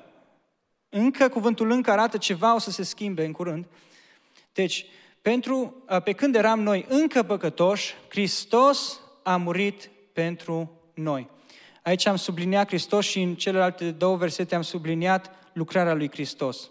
[0.89, 3.65] încă cuvântul încă arată ceva o să se schimbe în curând.
[4.53, 4.87] Deci,
[5.23, 11.29] pentru, pe când eram noi încă păcătoși, Hristos a murit pentru noi.
[11.83, 16.71] Aici am subliniat Hristos și în celelalte două versete am subliniat lucrarea lui Hristos.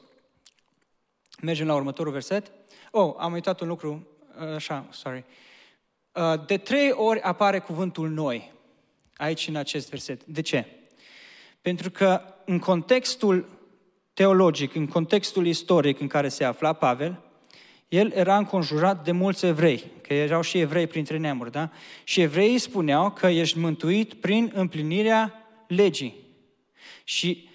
[1.42, 2.52] Mergem la următorul verset.
[2.92, 4.08] Oh, am uitat un lucru,
[4.56, 5.24] așa, sorry.
[6.46, 8.52] De trei ori apare cuvântul noi
[9.18, 10.26] aici în acest verset.
[10.26, 10.66] De ce?
[11.62, 13.50] Pentru că în contextul
[14.14, 17.20] teologic, în contextul istoric în care se afla Pavel,
[17.88, 21.72] el era înconjurat de mulți evrei, că erau și evrei printre neamuri, da?
[22.04, 25.34] Și evreii spuneau că ești mântuit prin împlinirea
[25.68, 26.16] legii.
[27.04, 27.49] Și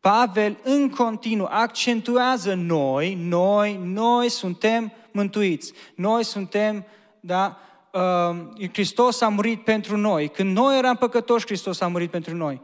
[0.00, 5.72] Pavel în continuu accentuează noi, noi, noi suntem mântuiți.
[5.94, 6.84] Noi suntem,
[7.20, 7.58] da,
[7.92, 10.28] uh, Hristos a murit pentru noi.
[10.28, 12.60] Când noi eram păcătoși, Hristos a murit pentru noi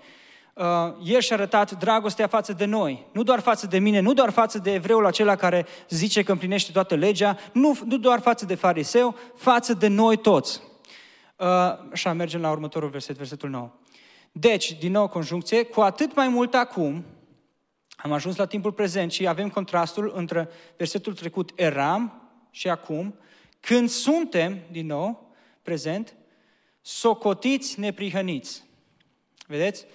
[0.57, 0.65] uh,
[1.03, 3.07] El și-a arătat dragostea față de noi.
[3.13, 6.73] Nu doar față de mine, nu doar față de evreul acela care zice că împlinește
[6.73, 10.61] toată legea, nu, nu doar față de fariseu, față de noi toți.
[11.37, 11.47] Uh,
[11.93, 13.71] așa, mergem la următorul verset, versetul 9.
[14.33, 17.05] Deci, din nou conjuncție, cu atât mai mult acum,
[17.97, 23.15] am ajuns la timpul prezent și avem contrastul între versetul trecut eram și acum,
[23.61, 26.17] când suntem, din nou, prezent,
[26.81, 28.65] socotiți neprihăniți.
[29.47, 29.87] Vedeți?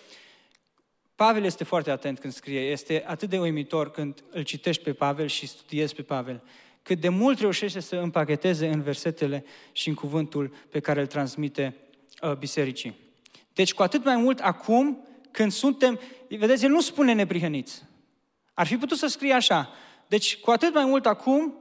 [1.16, 5.28] Pavel este foarte atent când scrie, este atât de uimitor când îl citești pe Pavel
[5.28, 6.44] și studiezi pe Pavel,
[6.82, 11.76] cât de mult reușește să împacheteze în versetele și în cuvântul pe care îl transmite
[12.22, 12.96] uh, bisericii.
[13.54, 17.84] Deci cu atât mai mult acum, când suntem, vedeți, el nu spune neprihăniți.
[18.54, 19.70] Ar fi putut să scrie așa.
[20.08, 21.56] Deci cu atât mai mult acum,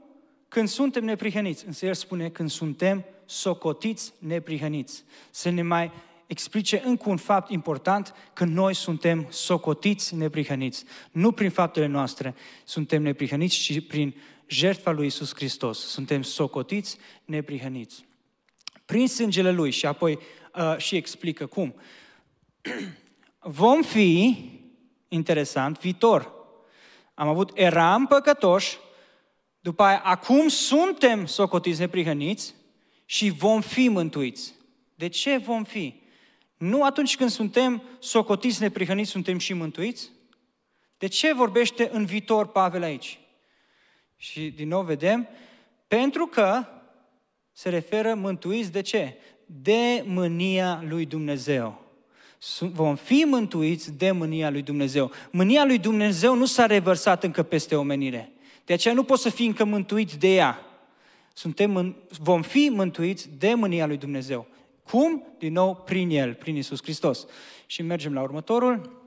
[0.48, 1.66] când suntem neprihăniți.
[1.66, 5.05] Însă el spune când suntem socotiți neprihăniți.
[5.31, 5.92] Să ne mai
[6.26, 10.85] explice încă un fapt important, că noi suntem socotiți neprihăniți.
[11.11, 14.14] Nu prin faptele noastre suntem neprihăniți, ci prin
[14.46, 15.79] jertfa lui Isus Hristos.
[15.79, 18.05] Suntem socotiți neprihăniți.
[18.85, 20.18] Prin sângele Lui și apoi
[20.55, 21.74] uh, și explică cum.
[23.40, 24.37] Vom fi,
[25.09, 26.39] interesant, viitor.
[27.21, 28.79] Am avut, eram păcătoși,
[29.61, 32.55] după aia, acum suntem socotiți neprihăniți
[33.05, 34.55] și vom fi mântuiți.
[34.95, 36.03] De ce vom fi?
[36.57, 40.11] Nu atunci când suntem socotiți neprihăniți, suntem și mântuiți?
[40.99, 43.19] De ce vorbește în viitor Pavel aici?
[44.17, 45.29] Și din nou vedem,
[45.89, 46.65] pentru că
[47.53, 49.17] se referă mântuiți de ce?
[49.47, 51.80] De mânia lui Dumnezeu.
[52.59, 55.11] Vom fi mântuiți de mânia lui Dumnezeu.
[55.31, 58.33] Mânia lui Dumnezeu nu s-a revărsat încă peste omenire.
[58.64, 60.61] De aceea nu poți să fii încă mântuit de ea.
[61.33, 64.46] Suntem, vom fi mântuiți de mânia lui Dumnezeu.
[64.83, 65.24] Cum?
[65.38, 67.26] Din nou, prin El, prin Isus Hristos.
[67.66, 69.03] Și mergem la următorul.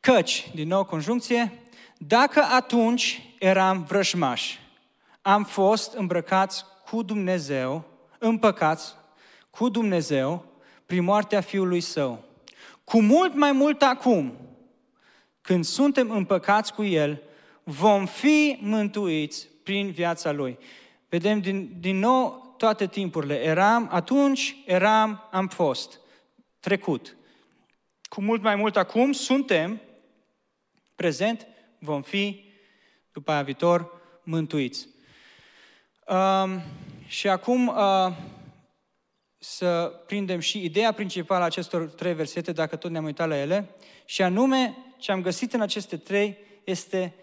[0.00, 1.62] Căci, din nou conjuncție,
[1.98, 4.58] dacă atunci eram vrășmași,
[5.22, 7.84] am fost îmbrăcați cu Dumnezeu,
[8.18, 8.94] împăcați
[9.50, 10.44] cu Dumnezeu,
[10.90, 12.24] prin moartea Fiului Său.
[12.84, 14.36] Cu mult mai mult acum,
[15.40, 17.22] când suntem împăcați cu El,
[17.62, 20.58] vom fi mântuiți prin viața Lui.
[21.08, 23.42] Vedem din, din nou toate timpurile.
[23.42, 26.00] Eram, atunci eram, am fost.
[26.60, 27.16] Trecut.
[28.02, 29.80] Cu mult mai mult acum suntem,
[30.94, 31.46] prezent,
[31.78, 32.44] vom fi,
[33.12, 34.88] după aia viitor, mântuiți.
[36.06, 36.62] Um,
[37.06, 38.12] și acum uh,
[39.42, 43.74] să prindem și ideea principală a acestor trei versete, dacă tot ne-am uitat la ele,
[44.04, 47.14] și anume ce am găsit în aceste trei este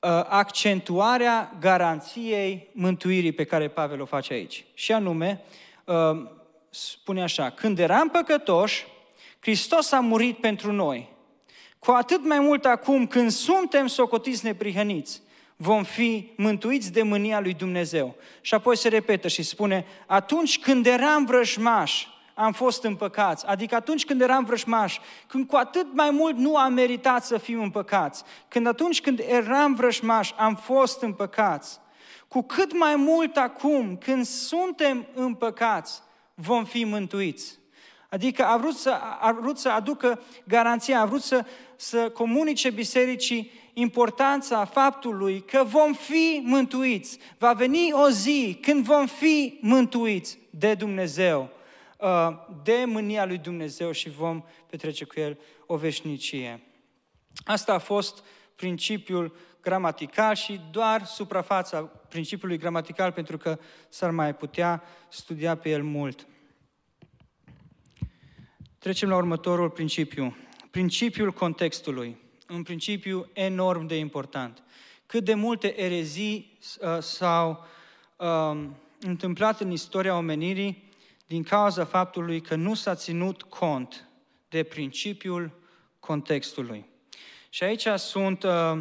[0.00, 4.64] uh, accentuarea garanției mântuirii pe care Pavel o face aici.
[4.74, 5.42] Și anume,
[5.84, 5.94] uh,
[6.70, 8.86] spune așa, când eram păcătoși,
[9.40, 11.08] Hristos a murit pentru noi.
[11.78, 15.22] Cu atât mai mult acum când suntem socotiți neprihăniți,
[15.56, 18.14] vom fi mântuiți de mânia lui Dumnezeu.
[18.40, 23.46] Și apoi se repetă și spune, atunci când eram vrăjmași, am fost împăcați.
[23.46, 27.62] Adică atunci când eram vrăjmași, când cu atât mai mult nu am meritat să fim
[27.62, 31.80] împăcați, când atunci când eram vrăjmași, am fost împăcați,
[32.28, 36.02] cu cât mai mult acum, când suntem împăcați,
[36.34, 37.58] vom fi mântuiți.
[38.10, 38.90] Adică a vrut să,
[39.20, 41.44] a vrut să aducă garanția, a vrut să,
[41.76, 47.18] să comunice bisericii importanța faptului că vom fi mântuiți.
[47.38, 51.50] Va veni o zi când vom fi mântuiți de Dumnezeu,
[51.98, 52.28] uh,
[52.62, 56.62] de mânia lui Dumnezeu și vom petrece cu El o veșnicie.
[57.44, 58.24] Asta a fost
[58.56, 63.58] principiul gramatical și doar suprafața principiului gramatical pentru că
[63.88, 66.26] s-ar mai putea studia pe el mult.
[68.78, 70.36] Trecem la următorul principiu.
[70.70, 72.23] Principiul contextului.
[72.48, 74.62] Un principiu enorm de important.
[75.06, 77.64] Cât de multe erezii uh, s-au
[78.16, 78.66] uh,
[79.00, 80.90] întâmplat în istoria omenirii
[81.26, 84.08] din cauza faptului că nu s-a ținut cont
[84.48, 85.50] de principiul
[86.00, 86.84] contextului.
[87.50, 88.80] Și aici sunt uh,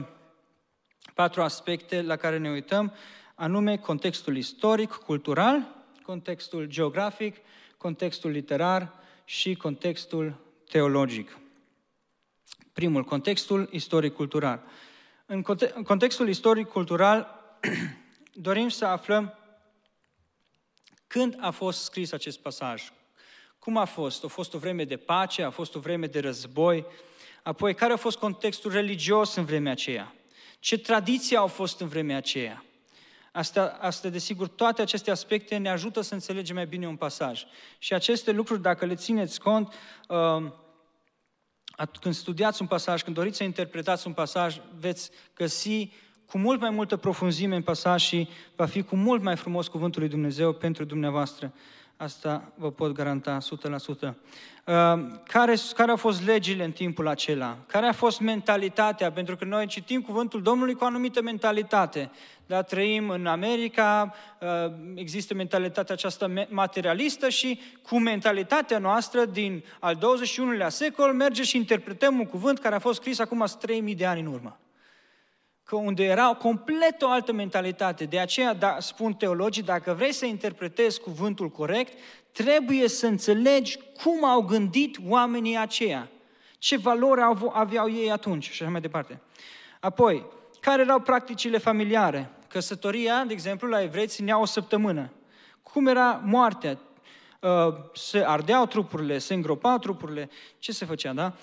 [1.13, 2.93] patru aspecte la care ne uităm,
[3.35, 5.67] anume contextul istoric, cultural,
[6.01, 7.35] contextul geografic,
[7.77, 8.93] contextul literar
[9.25, 10.35] și contextul
[10.69, 11.37] teologic.
[12.73, 14.63] Primul, contextul istoric-cultural.
[15.25, 15.41] În
[15.83, 17.41] contextul istoric-cultural
[18.33, 19.37] dorim să aflăm
[21.07, 22.91] când a fost scris acest pasaj.
[23.59, 24.23] Cum a fost?
[24.23, 25.43] A fost o vreme de pace?
[25.43, 26.85] A fost o vreme de război?
[27.43, 30.15] Apoi, care a fost contextul religios în vremea aceea?
[30.59, 32.63] Ce tradiții au fost în vremea aceea?
[33.31, 37.43] Asta, asta, desigur, toate aceste aspecte ne ajută să înțelegem mai bine un pasaj.
[37.77, 39.73] Și aceste lucruri, dacă le țineți cont,
[40.07, 40.51] uh,
[42.01, 45.91] când studiați un pasaj, când doriți să interpretați un pasaj, veți găsi
[46.25, 50.01] cu mult mai multă profunzime în pasaj și va fi cu mult mai frumos cuvântul
[50.01, 51.53] lui Dumnezeu pentru dumneavoastră.
[52.03, 53.43] Asta vă pot garanta 100%.
[53.99, 54.13] Uh,
[55.27, 57.57] care, care au fost legile în timpul acela?
[57.67, 59.11] Care a fost mentalitatea?
[59.11, 62.11] Pentru că noi citim cuvântul Domnului cu o anumită mentalitate.
[62.45, 69.95] Da, trăim în America, uh, există mentalitatea aceasta materialistă și cu mentalitatea noastră din al
[69.95, 74.19] 21-lea secol merge și interpretăm un cuvânt care a fost scris acum 3000 de ani
[74.19, 74.57] în urmă
[75.63, 78.05] că unde era complet o altă mentalitate.
[78.05, 81.97] De aceea, da, spun teologii, dacă vrei să interpretezi cuvântul corect,
[82.31, 86.09] trebuie să înțelegi cum au gândit oamenii aceia,
[86.57, 87.21] ce valori
[87.53, 89.21] aveau ei atunci și așa mai departe.
[89.79, 90.25] Apoi,
[90.59, 92.29] care erau practicile familiare?
[92.47, 95.11] Căsătoria, de exemplu, la evreți ținea o săptămână.
[95.63, 96.77] Cum era moartea?
[97.39, 97.49] Uh,
[97.93, 101.33] se ardeau trupurile, se îngropau trupurile, ce se făcea, da?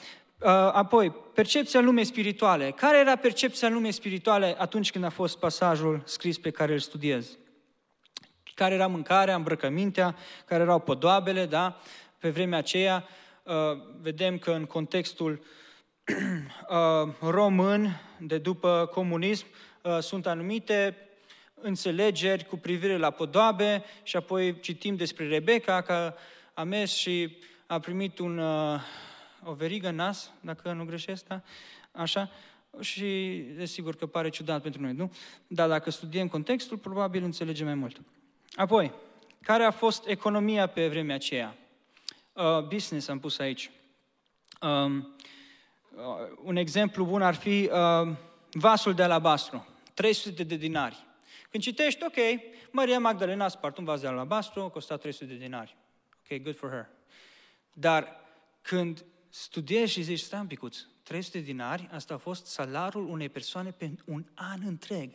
[0.42, 2.70] Uh, apoi, percepția lumei spirituale.
[2.70, 7.38] Care era percepția lumei spirituale atunci când a fost pasajul scris pe care îl studiez?
[8.55, 11.81] Care era mâncarea, îmbrăcămintea, care erau podoabele, da?
[12.18, 13.05] Pe vremea aceea,
[13.42, 13.55] uh,
[14.00, 15.42] vedem că în contextul
[16.14, 19.46] uh, român, de după comunism,
[20.00, 20.96] sunt anumite
[21.55, 26.14] înțelegeri cu privire la podoabe și apoi citim despre Rebecca, că
[26.55, 28.40] a mers și a primit un
[29.44, 31.42] o verigă în nas, dacă nu greșesc, da?
[31.92, 32.31] Așa?
[32.81, 35.12] Și desigur că pare ciudat pentru noi, nu?
[35.46, 38.00] Dar dacă studiem contextul, probabil înțelegem mai mult.
[38.54, 38.92] Apoi,
[39.42, 41.56] care a fost economia pe vremea aceea?
[42.33, 43.71] Uh, business am pus aici.
[44.60, 45.17] Um,
[45.94, 46.02] uh,
[46.42, 48.17] un exemplu bun ar fi uh,
[48.52, 51.04] vasul de alabastru, 300 de dinari.
[51.50, 52.17] Când citești, ok,
[52.71, 55.77] Maria Magdalena a spart un vas de alabastru, a costat 300 de dinari.
[56.19, 56.88] Ok, good for her.
[57.73, 58.21] Dar
[58.62, 63.70] când studiezi și zici, stai un picuț, 300 dinari, asta a fost salariul unei persoane
[63.70, 65.10] pe un an întreg.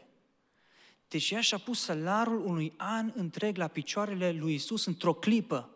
[1.07, 5.69] Deci ea și-a pus salariul unui an întreg la picioarele lui Isus într-o clipă.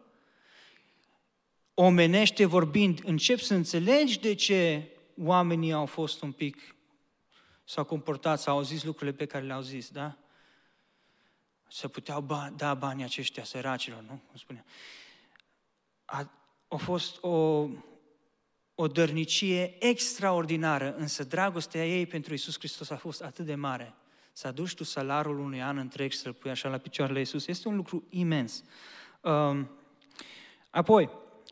[1.74, 6.76] omenește vorbind, încep să înțelegi de ce oamenii au fost un pic,
[7.64, 10.18] s-au comportat, s-au zis lucrurile pe care le-au zis, da?
[11.68, 14.22] Să puteau ba, da banii aceștia săracilor, nu?
[14.28, 14.66] Cum spunea.
[16.06, 16.32] A,
[16.68, 17.68] a fost o,
[18.82, 23.94] o dărnicie extraordinară, însă dragostea ei pentru Isus Hristos a fost atât de mare.
[24.32, 27.68] Să aduci tu salarul unui an întreg și să-l pui așa la picioarele Isus, este
[27.68, 28.64] un lucru imens.
[29.22, 29.70] Um,
[30.70, 31.10] apoi,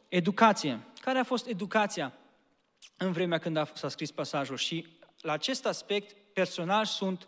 [0.10, 0.80] educație.
[1.02, 2.14] Care a fost educația
[2.98, 4.58] în vremea când a, s-a scris pasajul?
[4.58, 4.88] Și
[5.22, 7.28] la acest aspect, personal, sunt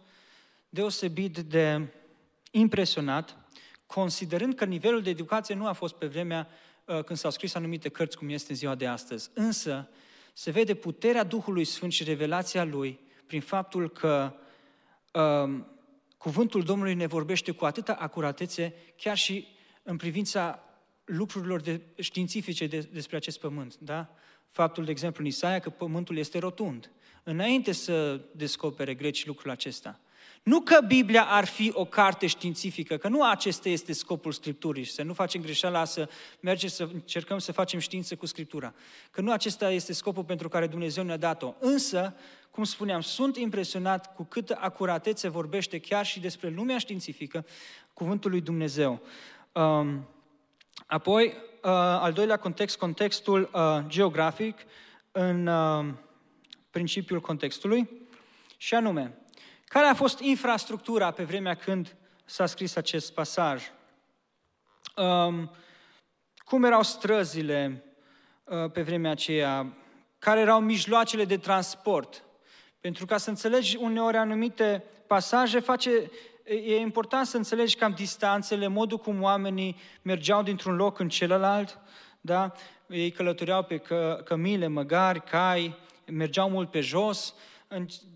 [0.69, 1.93] deosebit de
[2.51, 3.37] impresionat,
[3.85, 7.89] considerând că nivelul de educație nu a fost pe vremea uh, când s-au scris anumite
[7.89, 9.29] cărți, cum este în ziua de astăzi.
[9.33, 9.89] Însă,
[10.33, 14.33] se vede puterea Duhului Sfânt și revelația Lui prin faptul că
[15.13, 15.59] uh,
[16.17, 19.47] cuvântul Domnului ne vorbește cu atâta acuratețe, chiar și
[19.83, 20.63] în privința
[21.05, 23.77] lucrurilor de, științifice de, despre acest pământ.
[23.77, 24.13] Da?
[24.47, 26.91] Faptul, de exemplu, în Isaia, că pământul este rotund.
[27.23, 29.99] Înainte să descopere greci lucrul acesta.
[30.43, 34.91] Nu că Biblia ar fi o carte științifică, că nu acesta este scopul Scripturii și
[34.91, 36.09] să nu facem greșeala să
[36.39, 38.73] mergem să încercăm să facem știință cu Scriptura.
[39.11, 41.53] Că nu acesta este scopul pentru care Dumnezeu ne-a dat-o.
[41.59, 42.15] Însă,
[42.51, 47.45] cum spuneam, sunt impresionat cu câtă acuratețe vorbește chiar și despre lumea științifică
[47.93, 49.01] cuvântul lui Dumnezeu.
[49.51, 50.07] Um,
[50.85, 54.57] apoi, uh, al doilea context, contextul uh, geografic
[55.11, 55.85] în uh,
[56.69, 57.89] principiul contextului,
[58.57, 59.17] și anume,
[59.69, 61.95] care a fost infrastructura pe vremea când
[62.25, 63.63] s-a scris acest pasaj?
[64.95, 65.51] Um,
[66.37, 67.83] cum erau străzile
[68.43, 69.73] uh, pe vremea aceea?
[70.19, 72.23] Care erau mijloacele de transport?
[72.79, 76.11] Pentru ca să înțelegi uneori anumite pasaje, face,
[76.43, 81.79] e important să înțelegi cam distanțele, modul cum oamenii mergeau dintr-un loc în celălalt,
[82.21, 82.51] da?
[82.87, 87.33] Ei călătoreau pe că, cămile, măgari, cai, mergeau mult pe jos,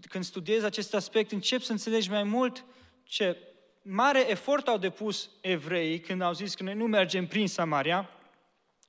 [0.10, 2.66] când studiezi acest aspect, începi să înțelegi mai mult
[3.04, 3.38] ce
[3.82, 8.10] mare efort au depus evreii când au zis că noi nu mergem prin Samaria,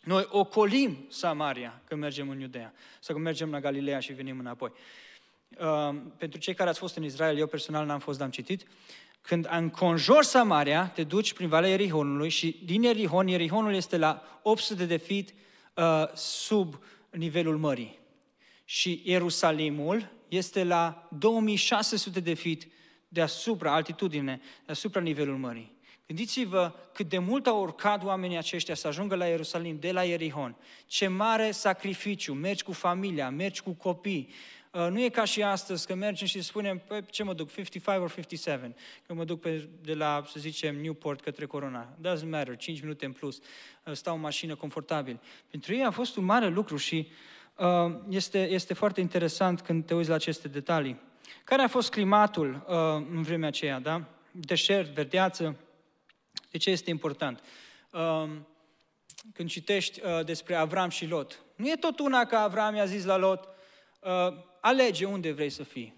[0.02, 4.72] noi ocolim Samaria când mergem în Iudea, sau când mergem la Galileea și venim înapoi.
[5.58, 8.66] Uh, pentru cei care ați fost în Israel, eu personal n-am fost, dar am citit,
[9.20, 14.86] când înconjori Samaria, te duci prin Valea Erihonului și din Erihon, Erihonul este la 800
[14.86, 15.28] de feet
[15.74, 16.78] uh, sub
[17.10, 17.98] nivelul mării.
[18.64, 22.62] Și Ierusalimul este la 2600 de feet
[23.08, 25.72] deasupra, altitudine, deasupra nivelul mării.
[26.06, 30.56] Gândiți-vă cât de mult au urcat oamenii aceștia să ajungă la Ierusalim, de la Ierihon.
[30.86, 34.32] Ce mare sacrificiu, mergi cu familia, mergi cu copii.
[34.70, 38.02] Uh, nu e ca și astăzi că mergem și spunem, păi, ce mă duc, 55
[38.02, 38.74] or 57,
[39.06, 41.96] că mă duc pe, de la, să zicem, Newport către Corona.
[42.00, 43.38] Doesn't matter, 5 minute în plus,
[43.84, 45.20] uh, stau în mașină confortabil.
[45.50, 47.12] Pentru ei a fost un mare lucru și uh, Uh,
[48.08, 51.00] este, este foarte interesant când te uiți la aceste detalii.
[51.44, 52.74] Care a fost climatul uh,
[53.10, 54.04] în vremea aceea, da?
[54.30, 55.56] Deșert, verdeață.
[56.50, 57.42] De ce este important?
[57.92, 58.30] Uh,
[59.32, 63.16] când citești despre Avram și Lot, nu e tot una că Avram i-a zis la
[63.16, 63.48] Lot,
[64.60, 65.94] alege unde vrei să fii.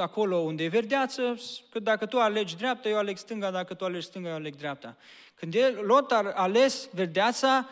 [0.00, 4.06] Acolo unde e verdeață, că dacă tu alegi dreapta, eu aleg stânga, dacă tu alegi
[4.06, 4.96] stânga, eu aleg dreapta.
[5.34, 7.68] Când Lot a ales verdeața,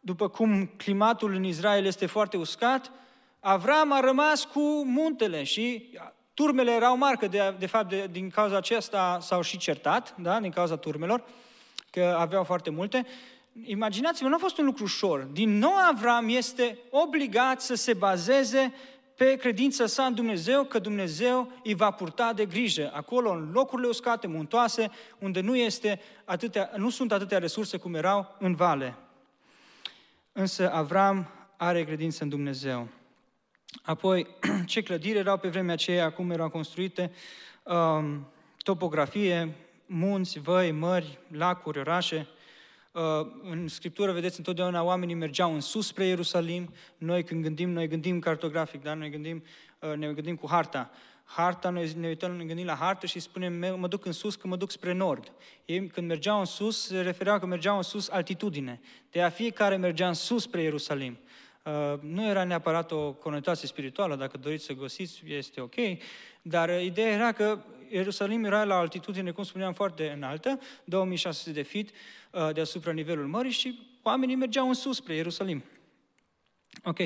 [0.00, 2.90] după cum climatul în Israel este foarte uscat,
[3.40, 5.90] Avram a rămas cu muntele și
[6.34, 10.40] turmele erau mari, că de, de fapt de, din cauza aceasta s-au și certat, da,
[10.40, 11.24] din cauza turmelor,
[11.90, 13.06] că aveau foarte multe.
[13.64, 15.20] Imaginați-vă, nu a fost un lucru ușor.
[15.20, 18.74] Din nou Avram este obligat să se bazeze
[19.16, 22.90] pe credința sa în Dumnezeu, că Dumnezeu îi va purta de grijă.
[22.94, 28.36] Acolo, în locurile uscate, muntoase, unde nu, este atâtea, nu sunt atâtea resurse cum erau
[28.38, 28.96] în vale.
[30.38, 32.88] Însă Avram are credință în Dumnezeu.
[33.82, 34.26] Apoi,
[34.66, 37.12] ce clădiri erau pe vremea aceea, cum erau construite,
[37.62, 38.28] um,
[38.58, 39.54] topografie,
[39.86, 42.26] munți, văi, mări, lacuri, orașe.
[42.92, 43.02] Uh,
[43.42, 46.72] în Scriptură, vedeți, întotdeauna oamenii mergeau în sus spre Ierusalim.
[46.98, 49.42] Noi când gândim, noi gândim cartografic, dar noi gândim,
[49.78, 50.90] uh, ne gândim cu harta
[51.28, 54.46] harta, noi ne uităm, ne gândim la hartă și spunem, mă duc în sus, că
[54.46, 55.32] mă duc spre nord.
[55.64, 58.80] Ei, când mergeau în sus, se refereau că mergeau în sus altitudine.
[59.10, 61.18] De a fiecare mergea în sus spre Ierusalim.
[61.62, 65.74] Uh, nu era neapărat o conotație spirituală, dacă doriți să găsiți, este ok,
[66.42, 67.58] dar uh, ideea era că
[67.88, 71.88] Ierusalim era la altitudine, cum spuneam, foarte înaltă, 2600 de feet
[72.30, 75.64] uh, deasupra nivelul mării și oamenii mergeau în sus spre Ierusalim.
[76.84, 76.98] Ok.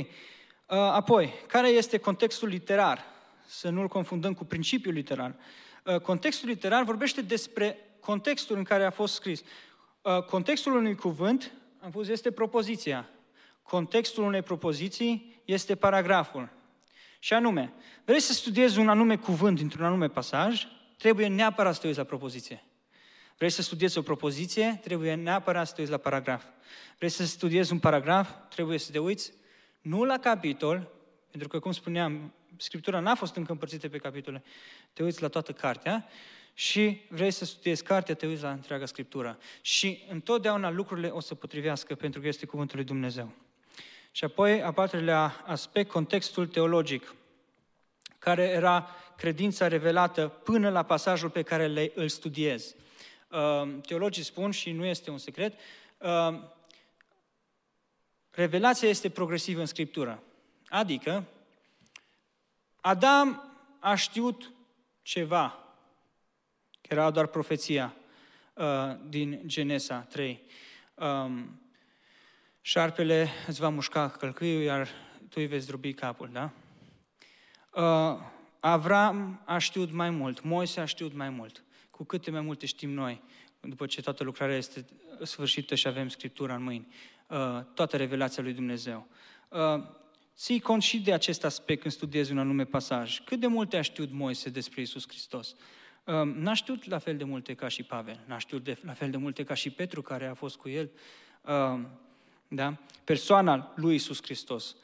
[0.66, 3.11] Apoi, care este contextul literar?
[3.52, 5.34] Să nu-l confundăm cu principiul literar.
[5.84, 9.42] Uh, contextul literar vorbește despre contextul în care a fost scris.
[10.02, 13.08] Uh, contextul unui cuvânt, am spus, este propoziția.
[13.62, 16.48] Contextul unei propoziții este paragraful.
[17.18, 17.72] Și anume,
[18.04, 20.66] vrei să studiezi un anume cuvânt dintr-un anume pasaj,
[20.98, 22.64] trebuie neapărat să te uiți la propoziție.
[23.36, 26.44] Vrei să studiezi o propoziție, trebuie neapărat să te uiți la paragraf.
[26.96, 29.32] Vrei să studiezi un paragraf, trebuie să te uiți
[29.80, 30.90] nu la capitol,
[31.30, 34.42] pentru că, cum spuneam, Scriptura n-a fost încă împărțită pe capitole.
[34.92, 36.08] Te uiți la toată cartea
[36.54, 39.38] și vrei să studiezi cartea, te uiți la întreaga Scriptură.
[39.60, 43.32] Și întotdeauna lucrurile o să potrivească pentru că este Cuvântul lui Dumnezeu.
[44.10, 47.14] Și apoi, a patrulea aspect, contextul teologic,
[48.18, 52.74] care era credința revelată până la pasajul pe care le, îl studiez.
[53.28, 55.58] Uh, teologii spun, și nu este un secret,
[55.98, 56.38] uh,
[58.30, 60.22] revelația este progresivă în Scriptură.
[60.68, 61.24] Adică,
[62.84, 64.52] Adam a știut
[65.02, 65.58] ceva,
[66.80, 67.94] că era doar profeția
[68.54, 68.64] uh,
[69.08, 70.42] din Genesa 3.
[70.94, 71.60] Um,
[72.60, 76.50] șarpele îți va mușca călcâiul, iar tu îi vei zdrobi capul, da?
[77.74, 78.20] Uh,
[78.60, 81.64] Avram a știut mai mult, Moise a știut mai mult.
[81.90, 83.22] Cu câte mai multe știm noi,
[83.60, 84.84] după ce toată lucrarea este
[85.22, 86.94] sfârșită și avem Scriptura în mâini,
[87.28, 89.06] uh, toată revelația lui Dumnezeu.
[89.48, 90.00] Uh,
[90.36, 93.20] ții cont și de acest aspect când studiezi un anume pasaj.
[93.24, 95.54] Cât de multe a știut Moise despre Isus Hristos?
[96.04, 99.10] Uh, n-a știut la fel de multe ca și Pavel, n-a știut de, la fel
[99.10, 100.90] de multe ca și Petru, care a fost cu el.
[102.48, 102.76] Da?
[103.04, 104.76] Persoana lui Isus Hristos,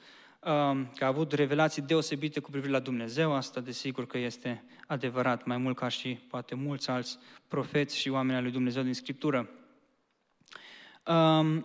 [0.94, 5.56] că a avut revelații deosebite cu privire la Dumnezeu, asta desigur că este adevărat, mai
[5.56, 7.18] mult ca și poate mulți alți
[7.48, 9.50] profeți și oameni al lui Dumnezeu din Scriptură.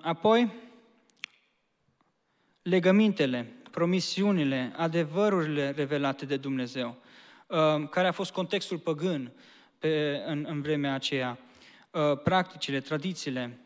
[0.02, 0.52] Apoi,
[2.62, 6.96] legămintele, promisiunile, adevărurile revelate de Dumnezeu,
[7.90, 9.32] care a fost contextul păgân
[9.80, 11.40] pe, în, în vremea aceea,
[12.24, 13.64] practicile, tradițiile,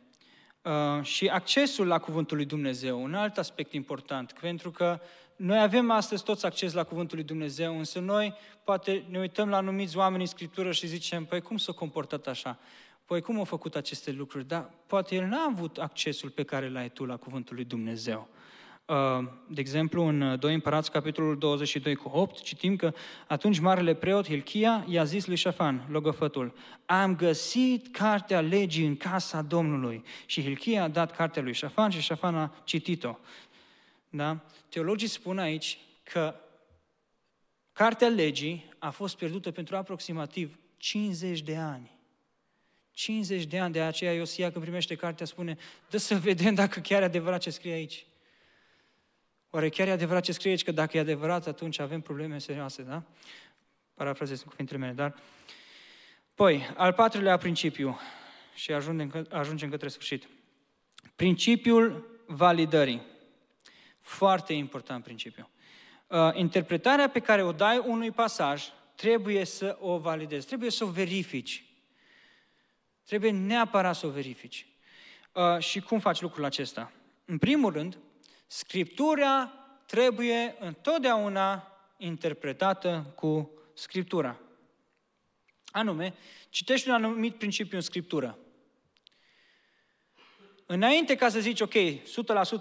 [0.67, 4.99] Uh, și accesul la Cuvântul lui Dumnezeu, un alt aspect important, pentru că
[5.35, 8.33] noi avem astăzi toți acces la Cuvântul lui Dumnezeu, însă noi
[8.63, 12.59] poate ne uităm la anumiți oameni în Scriptură și zicem, păi cum s-a comportat așa?
[13.05, 14.47] Păi cum au făcut aceste lucruri?
[14.47, 18.27] Dar poate el n-a avut accesul pe care l-ai tu la Cuvântul lui Dumnezeu.
[18.87, 22.93] Uh, de exemplu, în 2 Împărați, capitolul 22 cu 8, citim că
[23.27, 26.53] atunci marele preot Hilchia i-a zis lui Șafan, logofătul,
[26.85, 30.03] am găsit cartea legii în casa Domnului.
[30.25, 33.17] Și Hilchia a dat cartea lui Șafan și Șafan a citit-o.
[34.09, 34.39] Da?
[34.69, 36.35] Teologii spun aici că
[37.73, 41.91] cartea legii a fost pierdută pentru aproximativ 50 de ani.
[42.91, 45.57] 50 de ani, de aceea Iosia când primește cartea spune,
[45.89, 48.05] dă să vedem dacă chiar e adevărat ce scrie aici.
[49.49, 50.63] Oare chiar e adevărat ce scrie aici?
[50.63, 53.03] Că dacă e adevărat, atunci avem probleme serioase, da?
[53.93, 55.15] Parafrazez cuvintele mele, dar...
[56.33, 57.99] Păi, al patrulea principiu,
[58.55, 60.27] și ajungem, ajungem către sfârșit.
[61.15, 63.01] Principiul validării.
[63.99, 65.49] Foarte important principiu.
[66.07, 68.63] Uh, interpretarea pe care o dai unui pasaj
[68.95, 71.65] trebuie să o validezi, trebuie să o verifici.
[73.03, 74.67] Trebuie neapărat să o verifici.
[75.31, 76.91] Uh, și cum faci lucrul acesta?
[77.25, 77.97] În primul rând,
[78.47, 79.53] Scriptura
[79.85, 84.39] trebuie întotdeauna interpretată cu Scriptura.
[85.71, 86.13] Anume,
[86.49, 88.37] citești un anumit principiu în Scriptură.
[90.65, 92.03] Înainte ca să zici, ok, 100%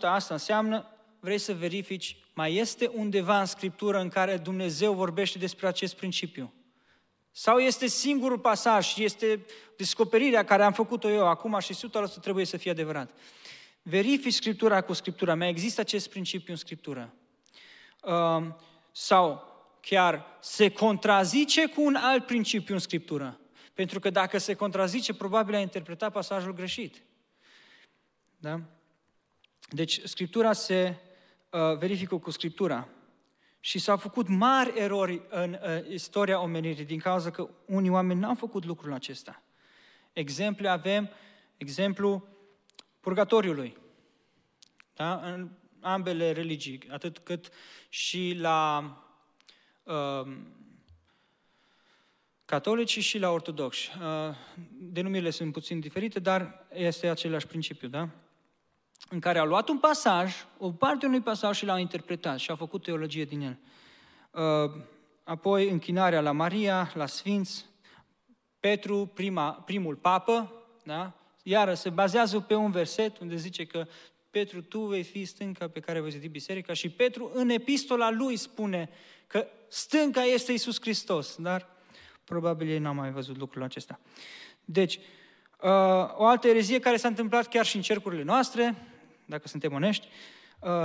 [0.01, 5.67] asta înseamnă, vrei să verifici, mai este undeva în Scriptură în care Dumnezeu vorbește despre
[5.67, 6.55] acest principiu?
[7.31, 9.45] Sau este singurul pasaj și este
[9.77, 13.11] descoperirea care am făcut-o eu acum și 100% trebuie să fie adevărat
[13.89, 15.35] verifici Scriptura cu Scriptura.
[15.35, 17.15] Mai există acest principiu în Scriptură?
[18.03, 18.47] Uh,
[18.93, 23.41] sau chiar se contrazice cu un alt principiu în Scriptură?
[23.75, 27.03] Pentru că dacă se contrazice, probabil a interpretat pasajul greșit.
[28.37, 28.61] Da?
[29.69, 30.97] Deci Scriptura se
[31.51, 32.89] uh, verifică cu Scriptura.
[33.61, 38.35] Și s-au făcut mari erori în uh, istoria omenirii din cauza că unii oameni n-au
[38.35, 39.43] făcut lucrul acesta.
[40.13, 41.11] Exemple avem,
[41.57, 42.36] exemplu
[43.07, 43.77] purgatoriului.
[44.95, 45.15] Da?
[45.15, 45.51] În
[45.81, 47.49] ambele religii, atât cât
[47.89, 48.85] și la
[49.83, 50.37] uh,
[52.45, 53.91] catolici și la ortodoxi.
[54.01, 54.35] Uh,
[54.79, 58.09] denumirile sunt puțin diferite, dar este același principiu, da?
[59.09, 62.57] În care au luat un pasaj, o parte unui pasaj și l-au interpretat și au
[62.57, 63.59] făcut teologie din el.
[64.31, 64.83] Uh,
[65.25, 67.67] apoi închinarea la Maria, la Sfinți,
[68.61, 70.53] Petru, prima, primul papă,
[70.85, 71.13] da?
[71.49, 73.87] Iară se bazează pe un verset unde zice că
[74.31, 78.37] Petru, tu vei fi stânca pe care voi zidi biserica și Petru în epistola lui
[78.37, 78.89] spune
[79.27, 81.69] că stânca este Isus Hristos, dar
[82.25, 84.01] probabil ei n-au mai văzut lucrul acesta.
[84.65, 85.71] Deci, uh,
[86.17, 88.75] o altă erezie care s-a întâmplat chiar și în cercurile noastre,
[89.25, 90.09] dacă suntem onești,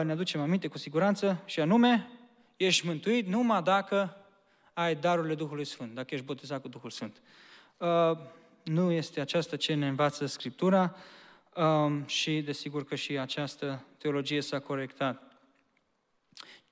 [0.03, 2.09] ne aducem aminte cu siguranță, și anume,
[2.57, 4.17] ești mântuit numai dacă
[4.73, 7.21] ai darurile Duhului Sfânt, dacă ești botezat cu Duhul Sfânt.
[8.63, 10.95] Nu este aceasta ce ne învață Scriptura
[12.05, 15.31] și desigur că și această teologie s-a corectat.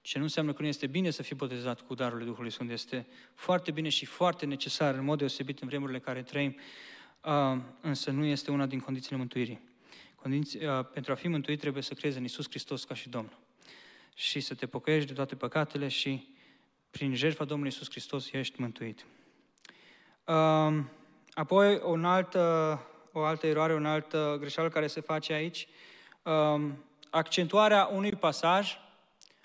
[0.02, 2.72] Ce nu înseamnă că nu este bine să fii botezat cu darurile Duhului Sfânt.
[2.72, 6.56] Este foarte bine și foarte necesar, în mod deosebit în vremurile care trăim,
[7.82, 9.68] însă nu este una din condițiile mântuirii.
[10.16, 10.60] Condiții,
[10.94, 13.38] pentru a fi mântuit trebuie să crezi în Isus Hristos ca și Domn
[14.14, 16.34] și să te pocăiești de toate păcatele și
[16.90, 19.06] prin jertfa Domnului Isus Hristos ești mântuit.
[21.34, 22.80] Apoi, o altă,
[23.12, 25.68] o altă eroare, o altă greșeală care se face aici,
[27.10, 28.78] accentuarea unui pasaj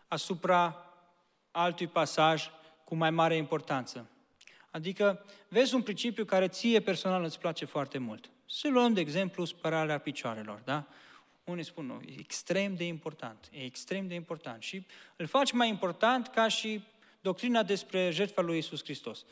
[0.08, 0.86] asupra
[1.50, 2.50] altui pasaj
[2.84, 4.08] cu mai mare importanță.
[4.70, 8.30] Adică vezi un principiu care ție personal îți place foarte mult.
[8.48, 10.84] Să luăm, de exemplu, spărarea picioarelor, da?
[11.44, 15.68] Unii spun, nu, e extrem de important, e extrem de important și îl faci mai
[15.68, 16.84] important ca și
[17.20, 19.24] doctrina despre jertfa lui Isus Hristos.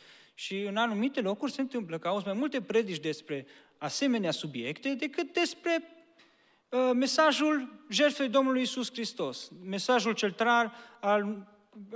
[0.43, 3.47] Și în anumite locuri se întâmplă că auzi mai multe predici despre
[3.79, 5.83] asemenea subiecte decât despre
[6.69, 11.49] uh, mesajul jertfei Domnului Isus Hristos, mesajul celtrar al,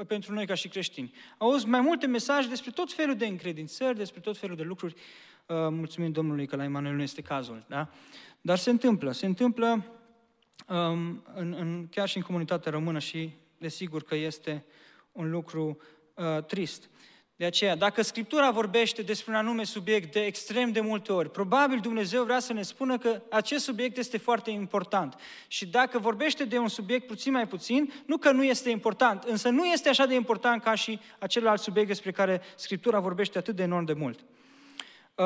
[0.06, 1.12] pentru noi ca și creștini.
[1.38, 4.94] Auzi mai multe mesaje despre tot felul de încredințări, despre tot felul de lucruri.
[4.94, 7.64] Uh, mulțumim Domnului că la Emanuel nu este cazul.
[7.68, 7.88] Da?
[8.40, 9.84] Dar se întâmplă, se întâmplă
[10.68, 14.64] um, în, în, chiar și în comunitatea română și desigur că este
[15.12, 15.78] un lucru
[16.14, 16.88] uh, trist.
[17.38, 21.78] De aceea, dacă Scriptura vorbește despre un anume subiect de extrem de multe ori, probabil
[21.80, 25.14] Dumnezeu vrea să ne spună că acest subiect este foarte important.
[25.48, 29.48] Și dacă vorbește de un subiect puțin mai puțin, nu că nu este important, însă
[29.48, 33.56] nu este așa de important ca și acel alt subiect despre care Scriptura vorbește atât
[33.56, 34.20] de enorm de mult.
[35.14, 35.24] Uh,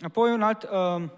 [0.00, 1.08] apoi, un alt uh,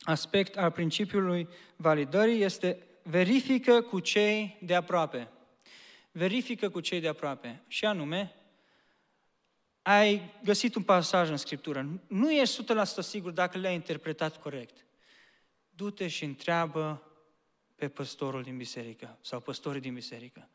[0.00, 5.28] aspect al principiului validării este verifică cu cei de aproape.
[6.12, 7.62] Verifică cu cei de aproape.
[7.68, 8.34] Și anume,
[9.96, 14.86] ai găsit un pasaj în Scriptură, nu ești 100% sigur dacă le-ai interpretat corect.
[15.70, 17.02] Du-te și întreabă
[17.74, 20.48] pe păstorul din biserică sau păstorii din biserică.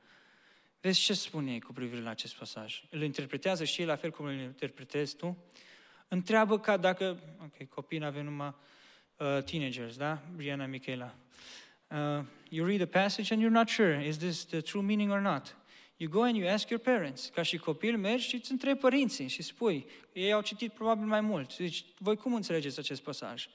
[0.82, 2.84] Vezi ce spune ei cu privire la acest pasaj.
[2.90, 5.38] Îl interpretează și ei la fel cum îl interpretezi tu.
[6.08, 8.56] Întreabă ca dacă, ok, copiii avem numai
[9.18, 10.22] uh, teenagers, da?
[10.36, 11.16] Briana, Michaela.
[11.88, 15.20] Uh, you read a passage and you're not sure, is this the true meaning or
[15.20, 15.56] not?
[15.98, 17.30] You go and you ask your parents.
[17.34, 19.88] Ca și copil mergi și îți întrebi părinții și spui.
[20.14, 21.58] Ei au citit probabil mai mult.
[21.58, 23.48] Deci, voi cum înțelegeți acest pasaj?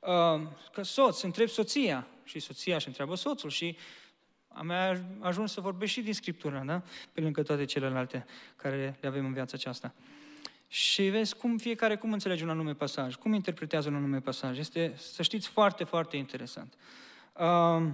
[0.00, 3.76] Uh, că soț, întrebi soția și soția își întreabă soțul și
[4.48, 6.82] a mea a ajuns să vorbesc și din Scriptură, da?
[7.12, 8.26] Pe lângă toate celelalte
[8.56, 9.94] care le avem în viața aceasta.
[10.68, 14.58] Și vezi cum fiecare cum înțelege un anume pasaj, cum interpretează un anume pasaj.
[14.58, 16.74] Este, să știți, foarte, foarte interesant.
[17.32, 17.86] Uh,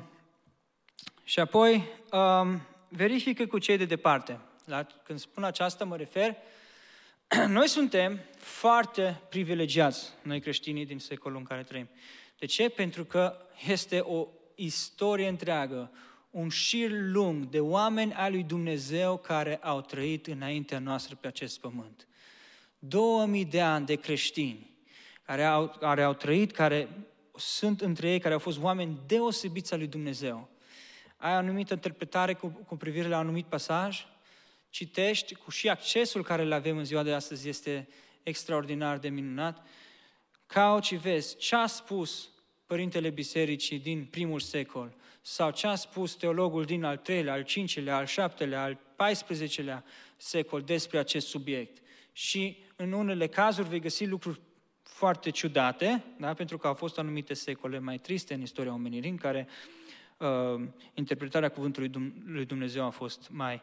[1.24, 2.58] și apoi, uh,
[2.92, 4.38] verifică cu cei de departe.
[4.64, 6.36] La, când spun aceasta, mă refer,
[7.48, 11.88] noi suntem foarte privilegiați, noi creștinii din secolul în care trăim.
[12.38, 12.68] De ce?
[12.68, 13.36] Pentru că
[13.68, 15.90] este o istorie întreagă,
[16.30, 21.60] un șir lung de oameni al lui Dumnezeu care au trăit înaintea noastră pe acest
[21.60, 22.06] pământ.
[22.78, 24.70] 2000 de ani de creștini
[25.22, 26.88] care au, care au trăit, care
[27.36, 30.51] sunt între ei, care au fost oameni deosebiți al lui Dumnezeu
[31.22, 34.06] ai o anumită interpretare cu, cu privire la un anumit pasaj,
[34.70, 37.88] citești cu și accesul care îl avem în ziua de astăzi este
[38.22, 39.66] extraordinar de minunat,
[40.46, 42.30] cauți și vezi ce a spus
[42.66, 47.96] Părintele Bisericii din primul secol sau ce a spus teologul din al treilea, al cincilea,
[47.96, 49.84] al șaptelea, al paisprezecelea
[50.16, 51.82] secol despre acest subiect.
[52.12, 54.40] Și în unele cazuri vei găsi lucruri
[54.82, 56.34] foarte ciudate, da?
[56.34, 59.81] pentru că au fost anumite secole mai triste în istoria omenirii, în care uh,
[60.18, 61.90] uh, interpretarea cuvântului
[62.24, 63.62] lui Dumnezeu a fost mai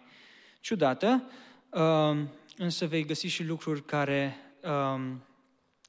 [0.60, 1.24] ciudată,
[1.70, 2.18] uh,
[2.58, 5.02] însă vei găsi și lucruri care uh,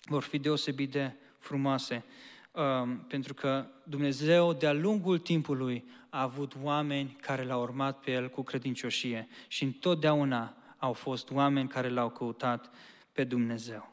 [0.05, 2.05] vor fi deosebit de frumoase,
[2.53, 8.29] uh, pentru că Dumnezeu de-a lungul timpului a avut oameni care l-au urmat pe El
[8.29, 12.71] cu credincioșie și întotdeauna au fost oameni care l-au căutat
[13.13, 13.93] pe Dumnezeu.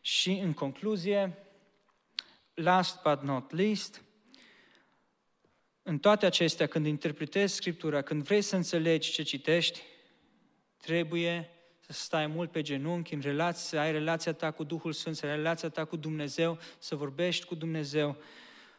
[0.00, 1.38] Și în concluzie,
[2.54, 4.02] last but not least,
[5.88, 9.82] în toate acestea, când interpretezi Scriptura, când vrei să înțelegi ce citești,
[10.76, 15.16] trebuie să stai mult pe genunchi, în relație, să ai relația ta cu Duhul Sfânt,
[15.16, 18.16] să ai relația ta cu Dumnezeu, să vorbești cu Dumnezeu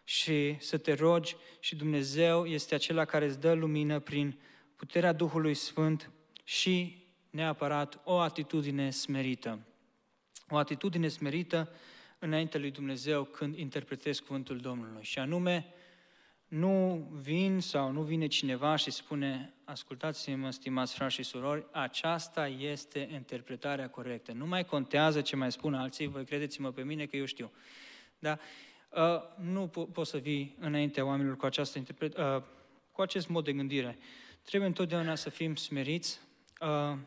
[0.03, 4.39] și să te rogi și Dumnezeu este acela care îți dă lumină prin
[4.75, 6.11] puterea Duhului Sfânt
[6.43, 9.59] și neapărat o atitudine smerită.
[10.49, 11.71] O atitudine smerită
[12.19, 15.03] înainte lui Dumnezeu când interpretezi cuvântul Domnului.
[15.03, 15.73] Și anume,
[16.49, 23.09] nu vin sau nu vine cineva și spune, ascultați-mă, stimați frați și surori, aceasta este
[23.11, 24.31] interpretarea corectă.
[24.31, 27.51] Nu mai contează ce mai spun alții, voi credeți-mă pe mine că eu știu.
[28.19, 28.37] Da?
[28.89, 32.41] Uh, nu po- poți să vii înaintea oamenilor cu, această interpret, uh,
[32.91, 33.97] cu acest mod de gândire.
[34.43, 36.19] Trebuie întotdeauna să fim smeriți
[36.61, 36.97] uh,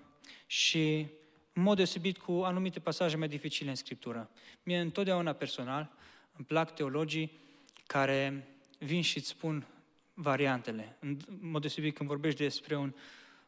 [0.46, 1.06] și
[1.52, 4.30] în mod deosebit cu anumite pasaje mai dificile în Scriptură.
[4.62, 5.90] Mie întotdeauna personal
[6.36, 7.40] îmi plac teologii
[7.86, 8.46] care
[8.84, 9.66] vin și îți spun
[10.14, 10.96] variantele.
[11.00, 12.94] În mod deosebit când vorbești despre un,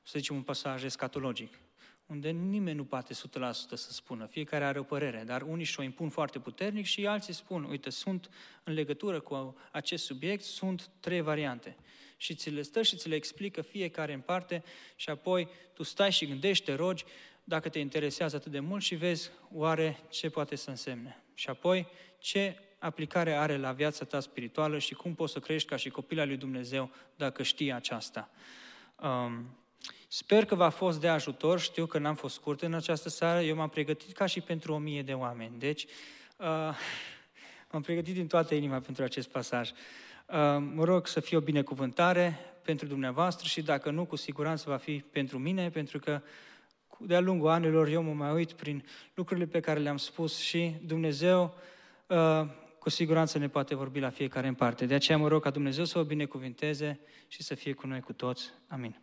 [0.03, 1.59] să zicem, un pasaj escatologic,
[2.07, 3.17] unde nimeni nu poate 100%
[3.75, 7.65] să spună, fiecare are o părere, dar unii și-o impun foarte puternic și alții spun,
[7.65, 8.31] uite, sunt
[8.65, 11.77] în legătură cu acest subiect, sunt trei variante.
[12.17, 14.65] Și ți le stă și ți le explică fiecare în parte
[14.97, 17.05] și apoi tu stai și gândești, te rogi,
[17.45, 21.23] dacă te interesează atât de mult și vezi oare ce poate să însemne.
[21.35, 21.87] Și apoi
[22.19, 26.21] ce aplicare are la viața ta spirituală și cum poți să crești ca și copil
[26.21, 28.31] al lui Dumnezeu dacă știi aceasta.
[29.03, 29.57] Um,
[30.09, 33.57] sper că v-a fost de ajutor, știu că n-am fost scurt în această seară, eu
[33.57, 35.85] m-am pregătit ca și pentru o mie de oameni, deci
[36.37, 36.47] uh,
[37.71, 39.71] m-am pregătit din toată inima pentru acest pasaj.
[39.71, 39.77] Uh,
[40.75, 44.99] mă rog să fie o binecuvântare pentru dumneavoastră și dacă nu, cu siguranță va fi
[44.99, 46.23] pentru mine, pentru că
[46.99, 51.55] de-a lungul anilor eu mă mai uit prin lucrurile pe care le-am spus și Dumnezeu
[52.07, 52.47] uh,
[52.85, 54.87] cu siguranță ne poate vorbi la fiecare în parte.
[54.87, 58.13] De aceea mă rog ca Dumnezeu să o binecuvinteze și să fie cu noi cu
[58.13, 58.51] toți.
[58.69, 59.01] Amin.